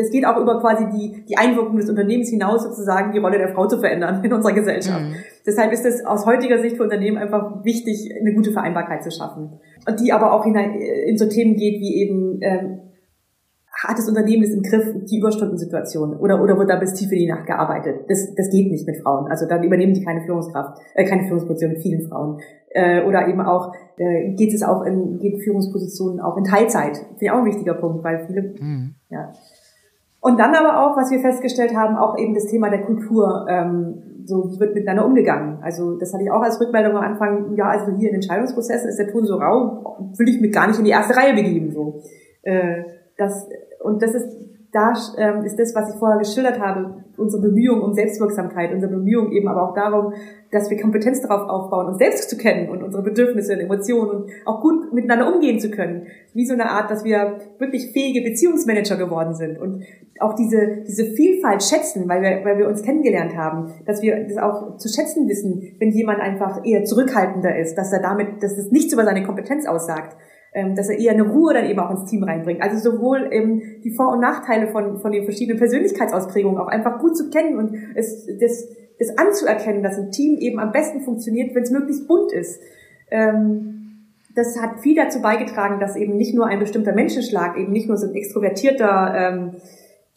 [0.00, 3.48] es geht auch über quasi die, die Einwirkung des Unternehmens hinaus, sozusagen die Rolle der
[3.54, 5.02] Frau zu verändern in unserer Gesellschaft.
[5.02, 5.14] Mhm.
[5.46, 9.60] Deshalb ist es aus heutiger Sicht für Unternehmen einfach wichtig, eine gute Vereinbarkeit zu schaffen.
[9.86, 12.80] Und die aber auch hinein, in so Themen geht wie eben, ähm,
[13.82, 17.18] hat das Unternehmen es im Griff, die Überstundensituation oder, oder wird da bis tief in
[17.18, 18.04] die Nacht gearbeitet?
[18.08, 19.30] Das, das geht nicht mit Frauen.
[19.30, 22.40] Also dann übernehmen die keine Führungskraft, äh, keine Führungsposition mit vielen Frauen.
[22.70, 26.96] Äh, oder eben auch, äh, geht es auch in, geht Führungspositionen auch in Teilzeit.
[26.96, 28.94] Finde ich auch ein wichtiger Punkt, weil viele, mhm.
[29.08, 29.32] ja.
[30.20, 33.46] Und dann aber auch, was wir festgestellt haben, auch eben das Thema der Kultur.
[33.48, 35.58] Ähm, so wird miteinander umgegangen.
[35.62, 37.56] Also das hatte ich auch als Rückmeldung am Anfang.
[37.56, 40.78] Ja, also hier in Entscheidungsprozessen ist der Ton so rau, will ich mich gar nicht
[40.78, 41.70] in die erste Reihe begeben.
[41.72, 42.02] So,
[42.42, 42.84] äh,
[43.16, 43.48] das
[43.82, 47.92] und das ist da ähm, ist das, was ich vorher geschildert habe, unsere Bemühung um
[47.92, 50.14] Selbstwirksamkeit, unsere Bemühung eben aber auch darum,
[50.52, 54.30] dass wir Kompetenz darauf aufbauen, uns selbst zu kennen und unsere Bedürfnisse und Emotionen und
[54.44, 56.06] auch gut miteinander umgehen zu können.
[56.34, 59.84] Wie so eine Art, dass wir wirklich fähige Beziehungsmanager geworden sind und
[60.20, 64.38] auch diese, diese Vielfalt schätzen, weil wir, weil wir uns kennengelernt haben, dass wir das
[64.38, 68.70] auch zu schätzen wissen, wenn jemand einfach eher zurückhaltender ist, dass er damit, dass es
[68.70, 70.16] nichts über seine Kompetenz aussagt,
[70.74, 72.62] dass er eher eine Ruhe dann eben auch ins Team reinbringt.
[72.62, 77.16] Also sowohl ähm, die Vor- und Nachteile von, von den verschiedenen Persönlichkeitsausprägungen auch einfach gut
[77.16, 81.62] zu kennen und es, das, das anzuerkennen, dass ein Team eben am besten funktioniert, wenn
[81.62, 82.60] es möglichst bunt ist.
[83.10, 83.76] Ähm,
[84.34, 87.96] das hat viel dazu beigetragen, dass eben nicht nur ein bestimmter Menschenschlag, eben nicht nur
[87.96, 89.50] so ein extrovertierter ähm,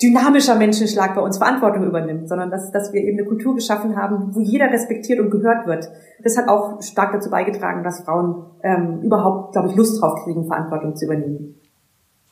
[0.03, 4.35] dynamischer Menschenschlag bei uns Verantwortung übernimmt, sondern dass, dass wir eben eine Kultur geschaffen haben,
[4.35, 5.87] wo jeder respektiert und gehört wird.
[6.23, 10.45] Das hat auch stark dazu beigetragen, dass Frauen ähm, überhaupt, glaube ich, Lust drauf kriegen,
[10.45, 11.55] Verantwortung zu übernehmen.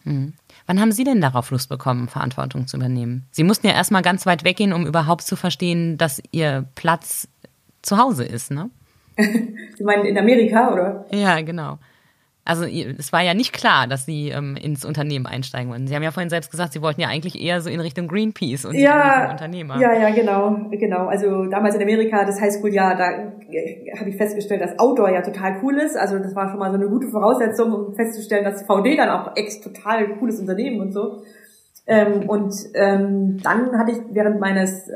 [0.03, 0.33] Mhm.
[0.65, 3.27] Wann haben Sie denn darauf Lust bekommen, Verantwortung zu übernehmen?
[3.31, 7.27] Sie mussten ja erstmal ganz weit weggehen, um überhaupt zu verstehen, dass Ihr Platz
[7.81, 8.69] zu Hause ist, ne?
[9.17, 11.05] Sie meinen in Amerika, oder?
[11.11, 11.77] Ja, genau.
[12.43, 15.85] Also es war ja nicht klar, dass Sie ähm, ins Unternehmen einsteigen wollten.
[15.85, 18.65] Sie haben ja vorhin selbst gesagt, Sie wollten ja eigentlich eher so in Richtung Greenpeace
[18.65, 19.79] und ja, Unternehmer.
[19.79, 21.05] Ja, ja, genau, genau.
[21.05, 23.11] Also damals in Amerika, das Highschool-Jahr, da
[23.51, 25.95] äh, habe ich festgestellt, dass Outdoor ja total cool ist.
[25.95, 29.35] Also das war schon mal so eine gute Voraussetzung, um festzustellen, dass VD dann auch
[29.35, 31.21] echt total cooles Unternehmen und so.
[31.91, 34.93] Ähm, und ähm, dann hatte ich während meines äh,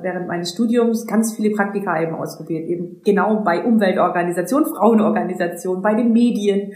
[0.00, 6.14] während meines Studiums ganz viele Praktika eben ausprobiert, eben genau bei Umweltorganisationen, Frauenorganisationen, bei den
[6.14, 6.72] Medien.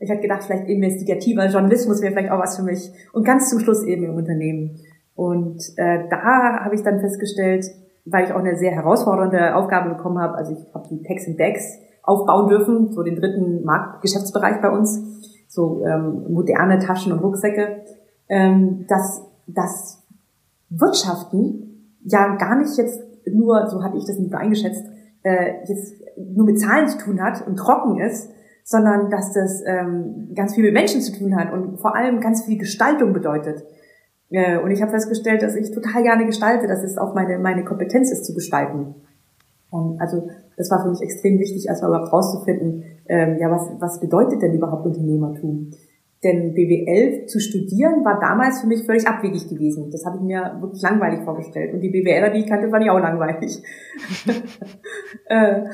[0.00, 2.90] Ich hatte gedacht, vielleicht investigativer Journalismus wäre vielleicht auch was für mich.
[3.12, 4.80] Und ganz zum Schluss eben im Unternehmen.
[5.14, 7.66] Und äh, da habe ich dann festgestellt,
[8.06, 11.38] weil ich auch eine sehr herausfordernde Aufgabe bekommen habe, also ich habe die Tax and
[11.38, 17.84] Decks aufbauen dürfen, so den dritten Marktgeschäftsbereich bei uns, so ähm, moderne Taschen und Rucksäcke
[18.30, 20.02] ähm, dass das
[20.70, 24.84] Wirtschaften ja gar nicht jetzt nur, so hatte ich das nicht eingeschätzt,
[25.22, 28.30] äh, jetzt nur mit Zahlen zu tun hat und trocken ist,
[28.64, 32.44] sondern dass das ähm, ganz viel mit Menschen zu tun hat und vor allem ganz
[32.44, 33.64] viel Gestaltung bedeutet.
[34.30, 37.64] Äh, und ich habe festgestellt, dass ich total gerne gestalte, dass es auch meine, meine
[37.64, 38.94] Kompetenz ist zu gestalten.
[39.70, 44.00] Und also das war für mich extrem wichtig, erstmal überhaupt rauszufinden, ähm, ja, was, was
[44.00, 45.70] bedeutet denn überhaupt Unternehmertum?
[46.22, 49.90] Denn BWL zu studieren war damals für mich völlig abwegig gewesen.
[49.90, 51.72] Das habe ich mir wirklich langweilig vorgestellt.
[51.72, 53.62] Und die BWLer, die ich kannte, waren ja auch langweilig.
[55.26, 55.64] äh,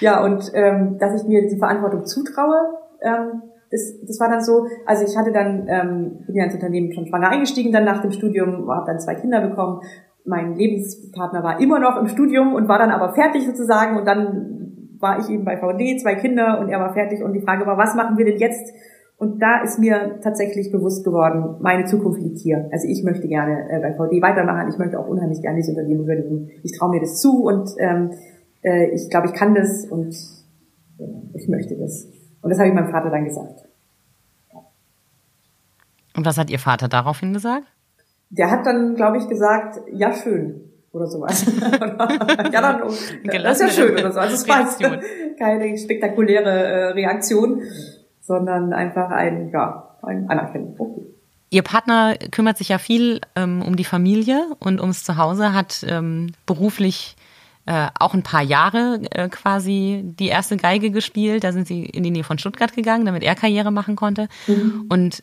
[0.00, 4.66] ja, und ähm, dass ich mir die Verantwortung zutraue, ähm, das, das war dann so,
[4.86, 8.12] also ich hatte dann, ähm, bin ja ins Unternehmen schon schwanger eingestiegen dann nach dem
[8.12, 9.80] Studium, habe dann zwei Kinder bekommen.
[10.24, 13.96] Mein Lebenspartner war immer noch im Studium und war dann aber fertig sozusagen.
[13.96, 17.22] Und dann war ich eben bei VD, zwei Kinder und er war fertig.
[17.22, 18.72] Und die Frage war, was machen wir denn jetzt?
[19.18, 22.68] Und da ist mir tatsächlich bewusst geworden, meine Zukunft liegt hier.
[22.70, 24.68] Also ich möchte gerne äh, bei VD weitermachen.
[24.68, 26.50] Ich möchte auch unheimlich gerne dieses Unternehmen würdigen.
[26.62, 28.10] Ich traue mir das zu und ähm,
[28.62, 30.14] äh, ich glaube, ich kann das und
[30.98, 32.06] ja, ich möchte das.
[32.42, 33.64] Und das habe ich meinem Vater dann gesagt.
[34.52, 34.60] Ja.
[36.14, 37.64] Und was hat Ihr Vater daraufhin gesagt?
[38.28, 40.60] Der hat dann, glaube ich, gesagt, ja schön.
[40.92, 41.46] oder sowas.
[42.52, 42.82] ja, dann,
[43.42, 44.20] das ist ja schön oder so.
[44.20, 44.66] Also es war
[45.38, 47.62] keine spektakuläre äh, Reaktion,
[48.26, 50.74] sondern einfach ein, ja, ein Anerkennen.
[50.78, 51.02] Okay.
[51.50, 56.32] Ihr Partner kümmert sich ja viel ähm, um die Familie und ums Zuhause, hat ähm,
[56.44, 57.16] beruflich
[57.66, 61.44] äh, auch ein paar Jahre äh, quasi die erste Geige gespielt.
[61.44, 64.28] Da sind sie in die Nähe von Stuttgart gegangen, damit er Karriere machen konnte.
[64.46, 64.86] Mhm.
[64.88, 65.22] Und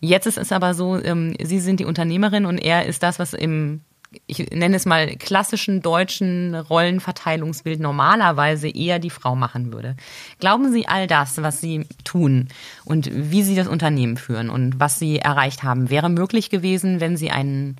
[0.00, 3.32] jetzt ist es aber so, ähm, sie sind die Unternehmerin und er ist das, was
[3.32, 3.80] im
[4.26, 9.96] ich nenne es mal klassischen deutschen Rollenverteilungsbild normalerweise eher die Frau machen würde.
[10.38, 12.48] Glauben Sie all das, was Sie tun
[12.84, 17.16] und wie Sie das Unternehmen führen und was Sie erreicht haben, wäre möglich gewesen, wenn
[17.16, 17.76] Sie einen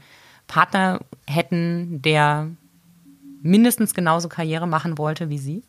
[0.47, 2.51] Partner hätten, der
[3.43, 5.63] mindestens genauso Karriere machen wollte wie Sie?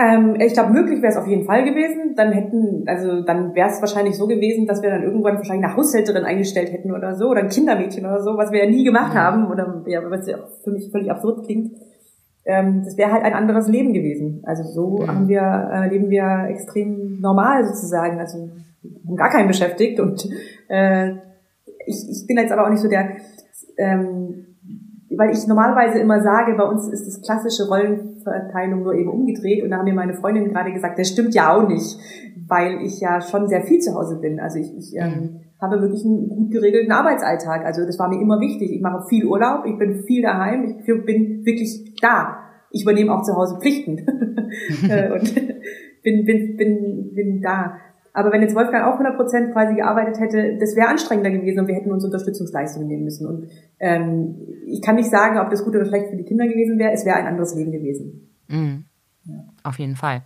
[0.00, 2.14] Ähm, ich glaube, möglich wäre es auf jeden Fall gewesen.
[2.14, 5.76] Dann hätten, also dann wäre es wahrscheinlich so gewesen, dass wir dann irgendwann wahrscheinlich eine
[5.76, 9.16] Haushälterin eingestellt hätten oder so oder ein Kindermädchen oder so, was wir ja nie gemacht
[9.16, 11.72] haben oder ja, was ja für mich völlig absurd klingt.
[12.44, 14.42] Ähm, das wäre halt ein anderes Leben gewesen.
[14.46, 15.08] Also so mhm.
[15.08, 18.20] haben wir äh, leben wir extrem normal sozusagen.
[18.20, 18.50] Also
[19.04, 20.30] haben gar keinen beschäftigt und
[20.68, 21.14] äh,
[21.86, 23.16] ich, ich bin jetzt aber auch nicht so der
[23.78, 24.44] ähm,
[25.10, 27.68] weil ich normalerweise immer sage, bei uns ist das klassische
[28.18, 31.54] Rollenverteilung nur eben umgedreht und da haben mir meine Freundin gerade gesagt, das stimmt ja
[31.54, 31.98] auch nicht,
[32.46, 34.40] weil ich ja schon sehr viel zu Hause bin.
[34.40, 35.40] Also ich, ich ähm, mhm.
[35.60, 37.64] habe wirklich einen gut geregelten Arbeitsalltag.
[37.64, 38.72] Also das war mir immer wichtig.
[38.72, 42.38] Ich mache viel Urlaub, ich bin viel daheim, ich bin wirklich da.
[42.70, 43.98] Ich übernehme auch zu Hause Pflichten
[44.88, 45.34] äh, und
[46.02, 47.76] bin, bin, bin, bin da.
[48.12, 51.68] Aber wenn jetzt Wolfgang auch 100 Prozent quasi gearbeitet hätte, das wäre anstrengender gewesen und
[51.68, 53.26] wir hätten uns Unterstützungsleistungen nehmen müssen.
[53.26, 53.48] Und
[53.78, 54.36] ähm,
[54.66, 56.92] ich kann nicht sagen, ob das gut oder schlecht für die Kinder gewesen wäre.
[56.92, 58.34] Es wäre ein anderes Leben gewesen.
[58.48, 58.84] Mhm.
[59.24, 59.44] Ja.
[59.62, 60.22] Auf jeden Fall.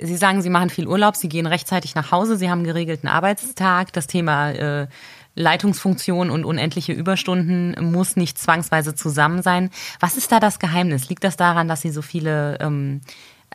[0.00, 3.08] Sie sagen, Sie machen viel Urlaub, Sie gehen rechtzeitig nach Hause, Sie haben einen geregelten
[3.08, 3.92] Arbeitstag.
[3.92, 4.86] Das Thema äh,
[5.34, 9.70] Leitungsfunktion und unendliche Überstunden muss nicht zwangsweise zusammen sein.
[10.00, 11.08] Was ist da das Geheimnis?
[11.08, 13.00] Liegt das daran, dass Sie so viele ähm,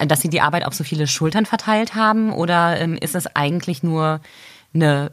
[0.08, 2.32] dass sie die Arbeit auf so viele Schultern verteilt haben?
[2.32, 4.22] Oder ähm, ist es eigentlich nur
[4.74, 5.12] eine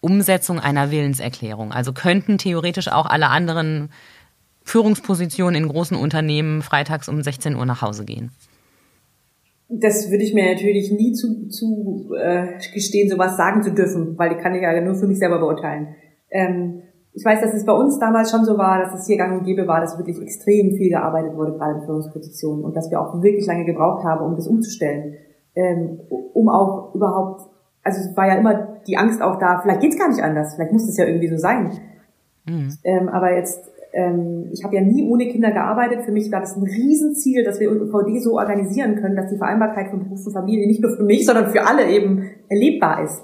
[0.00, 1.72] Umsetzung einer Willenserklärung?
[1.72, 3.90] Also könnten theoretisch auch alle anderen
[4.64, 8.30] Führungspositionen in großen Unternehmen freitags um 16 Uhr nach Hause gehen?
[9.68, 14.30] Das würde ich mir natürlich nie zu, zu äh, gestehen, sowas sagen zu dürfen, weil
[14.30, 15.94] die kann ich ja nur für mich selber beurteilen.
[16.30, 16.82] Ähm,
[17.14, 19.44] ich weiß, dass es bei uns damals schon so war, dass es hier gang und
[19.44, 23.22] gäbe war, dass wirklich extrem viel gearbeitet wurde, gerade in Führungspositionen und dass wir auch
[23.22, 25.14] wirklich lange gebraucht haben, um das umzustellen,
[25.54, 27.42] ähm, um auch überhaupt,
[27.84, 30.72] also es war ja immer die Angst auch da, vielleicht geht's gar nicht anders, vielleicht
[30.72, 31.70] muss es ja irgendwie so sein.
[32.46, 32.72] Mhm.
[32.82, 36.02] Ähm, aber jetzt, ähm, ich habe ja nie ohne Kinder gearbeitet.
[36.02, 39.88] Für mich war das ein Riesenziel, dass wir VD so organisieren können, dass die Vereinbarkeit
[39.88, 43.22] von Beruf und Familie nicht nur für mich, sondern für alle eben erlebbar ist.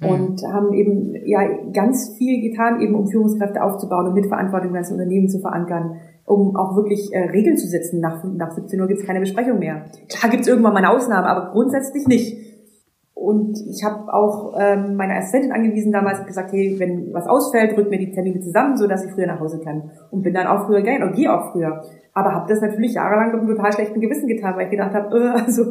[0.00, 0.08] Mhm.
[0.08, 1.40] und haben eben ja
[1.72, 6.76] ganz viel getan, eben um Führungskräfte aufzubauen und Mitverantwortung im Unternehmen zu verankern, um auch
[6.76, 8.00] wirklich äh, Regeln zu setzen.
[8.00, 9.86] Nach, nach 17 Uhr gibt es keine Besprechung mehr.
[10.08, 12.48] Klar gibt es irgendwann mal eine Ausnahme, aber grundsätzlich nicht.
[13.14, 17.90] Und ich habe auch ähm, meine Assistentin angewiesen damals gesagt, hey, wenn was ausfällt, rück
[17.90, 19.90] mir die Termine zusammen, so dass ich früher nach Hause kann.
[20.12, 21.82] Und bin dann auch früher gegangen und gehe auch früher.
[22.14, 25.18] Aber habe das natürlich jahrelang mit einem total schlechten Gewissen getan, weil ich gedacht habe,
[25.18, 25.64] äh, also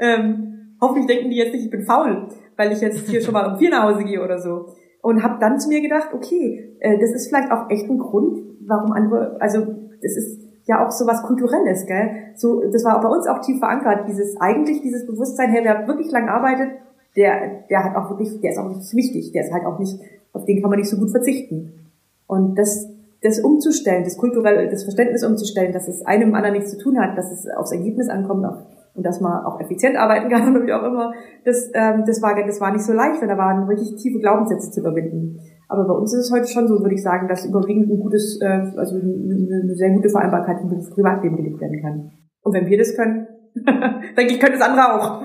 [0.00, 0.51] ähm,
[0.82, 3.58] hoffentlich denken die jetzt nicht, ich bin faul weil ich jetzt hier schon mal um
[3.58, 4.66] vier nach Hause gehe oder so.
[5.00, 8.38] Und habe dann zu mir gedacht, okay, äh, das ist vielleicht auch echt ein Grund,
[8.66, 9.66] warum andere, also
[10.00, 12.10] das ist ja auch so was Kulturelles, gell?
[12.36, 16.12] So, das war bei uns auch tief verankert, dieses eigentlich dieses Bewusstsein, hey, wer wirklich
[16.12, 16.70] lang arbeitet,
[17.16, 19.98] der, der hat auch wirklich, der ist auch nicht wichtig, der ist halt auch nicht,
[20.32, 21.90] auf den kann man nicht so gut verzichten.
[22.28, 22.88] Und das,
[23.22, 27.18] das umzustellen, das kulturelle, das Verständnis umzustellen, dass es einem anderen nichts zu tun hat,
[27.18, 28.44] dass es aufs Ergebnis ankommt,
[28.94, 31.12] und dass man auch effizient arbeiten kann und wie auch immer,
[31.44, 34.70] das, ähm, das, war, das war nicht so leicht, weil da waren wirklich tiefe Glaubenssätze
[34.70, 35.40] zu überwinden.
[35.68, 38.38] Aber bei uns ist es heute schon so, würde ich sagen, dass überwiegend ein gutes,
[38.42, 42.10] äh, also eine, eine sehr gute Vereinbarkeit im Beruf Privatleben gelebt werden kann.
[42.42, 43.26] Und wenn wir das können,
[44.16, 45.22] denke ich, können das andere auch.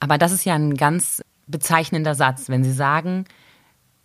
[0.00, 3.26] Aber das ist ja ein ganz bezeichnender Satz, wenn Sie sagen,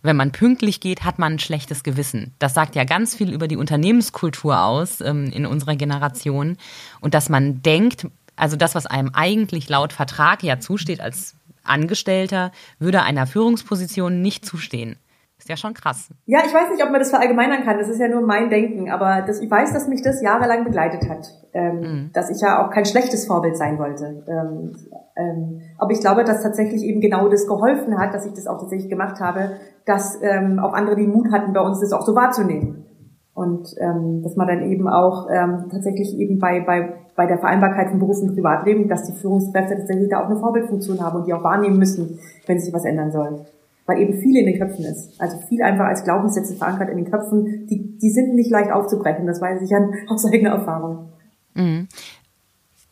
[0.02, 2.32] wenn man pünktlich geht, hat man ein schlechtes Gewissen.
[2.38, 6.56] Das sagt ja ganz viel über die Unternehmenskultur aus ähm, in unserer Generation.
[7.00, 8.06] Und dass man denkt,
[8.40, 14.46] also das, was einem eigentlich laut Vertrag ja zusteht als Angestellter, würde einer Führungsposition nicht
[14.46, 14.96] zustehen.
[15.38, 16.10] Ist ja schon krass.
[16.26, 17.78] Ja, ich weiß nicht, ob man das verallgemeinern kann.
[17.78, 18.90] Das ist ja nur mein Denken.
[18.90, 21.28] Aber das, ich weiß, dass mich das jahrelang begleitet hat.
[21.54, 22.10] Ähm, mhm.
[22.12, 24.22] Dass ich ja auch kein schlechtes Vorbild sein wollte.
[24.28, 24.76] Ähm,
[25.16, 28.58] ähm, aber ich glaube, dass tatsächlich eben genau das geholfen hat, dass ich das auch
[28.58, 32.14] tatsächlich gemacht habe, dass ähm, auch andere den Mut hatten, bei uns das auch so
[32.14, 32.84] wahrzunehmen.
[33.32, 37.90] Und ähm, dass man dann eben auch ähm, tatsächlich eben bei, bei, bei der Vereinbarkeit
[37.90, 41.34] von Beruf und Privatleben, dass die Führungskräfte tatsächlich da auch eine Vorbildfunktion haben und die
[41.34, 43.44] auch wahrnehmen müssen, wenn sich was ändern soll.
[43.84, 45.20] weil eben viel in den Köpfen ist.
[45.20, 49.26] Also viel einfach als Glaubenssätze verankert in den Köpfen, die, die sind nicht leicht aufzubrechen,
[49.26, 51.10] das weiß ich an aus eigener Erfahrung.
[51.54, 51.88] Mhm.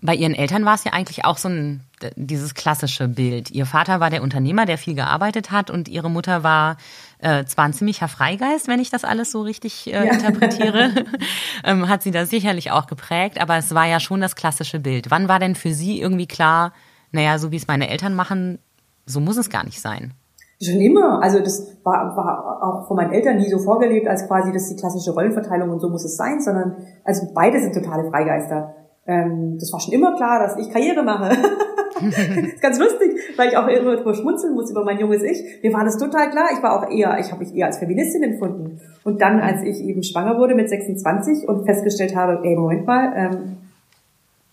[0.01, 1.80] Bei Ihren Eltern war es ja eigentlich auch so ein
[2.14, 3.51] dieses klassische Bild.
[3.51, 6.76] Ihr Vater war der Unternehmer, der viel gearbeitet hat, und Ihre Mutter war
[7.18, 10.12] äh, zwar ein ziemlicher Freigeist, wenn ich das alles so richtig äh, ja.
[10.12, 10.90] interpretiere,
[11.64, 15.11] ähm, hat sie da sicherlich auch geprägt, aber es war ja schon das klassische Bild.
[15.11, 16.72] Wann war denn für Sie irgendwie klar,
[17.11, 18.59] naja, so wie es meine Eltern machen,
[19.07, 20.12] so muss es gar nicht sein?
[20.61, 21.22] Schon immer.
[21.22, 24.76] Also das war, war auch von meinen Eltern nie so vorgelebt, als quasi das die
[24.76, 28.74] klassische Rollenverteilung und so muss es sein, sondern also beide sind totale Freigeister.
[29.09, 31.30] Ähm, das war schon immer klar, dass ich Karriere mache.
[32.61, 35.42] ganz lustig, weil ich auch immer drüber schmunzeln muss über mein junges Ich.
[35.62, 36.48] Mir war das total klar.
[36.52, 38.80] Ich war auch eher, ich habe mich eher als Feministin empfunden.
[39.04, 43.12] Und dann, als ich eben schwanger wurde mit 26 und festgestellt habe, ey, Moment mal,
[43.16, 43.56] ähm,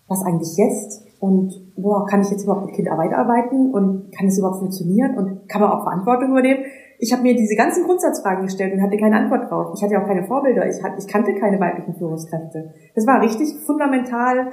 [0.08, 1.04] was eigentlich jetzt?
[1.20, 3.74] Und boah, kann ich jetzt überhaupt mit Kind weiterarbeiten?
[3.74, 5.18] Und kann es überhaupt funktionieren?
[5.18, 6.64] Und kann man auch Verantwortung übernehmen?
[7.00, 9.74] Ich habe mir diese ganzen Grundsatzfragen gestellt und hatte keine Antwort drauf.
[9.76, 10.68] Ich hatte auch keine Vorbilder.
[10.68, 12.74] Ich, hatte, ich kannte keine weiblichen Führungskräfte.
[12.96, 14.52] Das war richtig fundamental,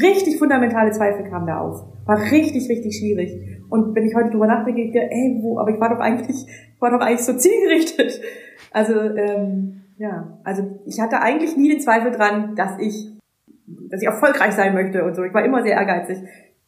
[0.00, 1.84] richtig fundamentale Zweifel kamen da auf.
[2.04, 3.32] War richtig, richtig schwierig.
[3.70, 6.46] Und wenn ich heute drüber nachdenke, ich ey, wo, aber ich war doch eigentlich,
[6.78, 8.20] war doch eigentlich so zielgerichtet.
[8.70, 13.12] Also, ähm, ja, also ich hatte eigentlich nie den Zweifel dran, dass ich,
[13.88, 15.22] dass ich erfolgreich sein möchte und so.
[15.22, 16.18] Ich war immer sehr ehrgeizig.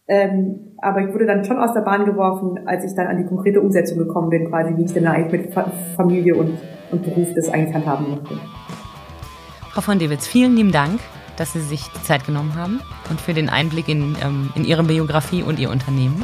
[0.07, 3.25] Ähm, aber ich wurde dann schon aus der Bahn geworfen, als ich dann an die
[3.25, 5.55] konkrete Umsetzung gekommen bin, quasi wie ich denn eigentlich mit
[5.97, 6.59] Familie und,
[6.91, 8.39] und Beruf das eigentlich handhaben möchte.
[9.71, 11.01] Frau von Dewitz, vielen lieben Dank,
[11.37, 12.81] dass Sie sich die Zeit genommen haben
[13.11, 16.23] und für den Einblick in, ähm, in Ihre Biografie und Ihr Unternehmen.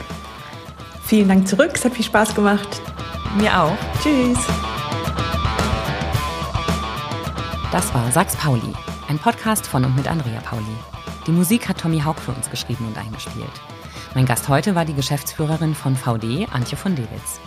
[1.03, 2.81] Vielen Dank zurück, es hat viel Spaß gemacht.
[3.41, 3.77] Mir auch.
[4.03, 4.39] Tschüss.
[7.73, 8.75] Das war Sachs Pauli,
[9.09, 10.90] ein Podcast von und mit Andrea Pauli.
[11.27, 13.51] Die Musik hat Tommy Haug für uns geschrieben und eingespielt.
[14.15, 17.41] Mein Gast heute war die Geschäftsführerin von VD, Antje von Dewitz.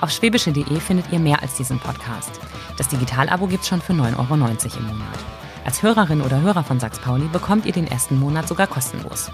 [0.00, 2.40] Auf schwäbische.de findet ihr mehr als diesen Podcast.
[2.76, 5.18] Das Digitalabo gibt's schon für 9,90 Euro im Monat.
[5.64, 9.30] Als Hörerin oder Hörer von Sachs Pauli bekommt ihr den ersten Monat sogar kostenlos.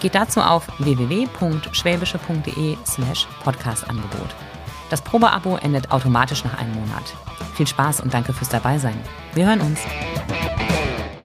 [0.00, 4.34] Geht dazu auf www.schwäbische.de slash Podcastangebot.
[4.88, 7.14] Das Probeabo endet automatisch nach einem Monat.
[7.54, 8.98] Viel Spaß und danke fürs Dabeisein.
[9.34, 9.80] Wir hören uns.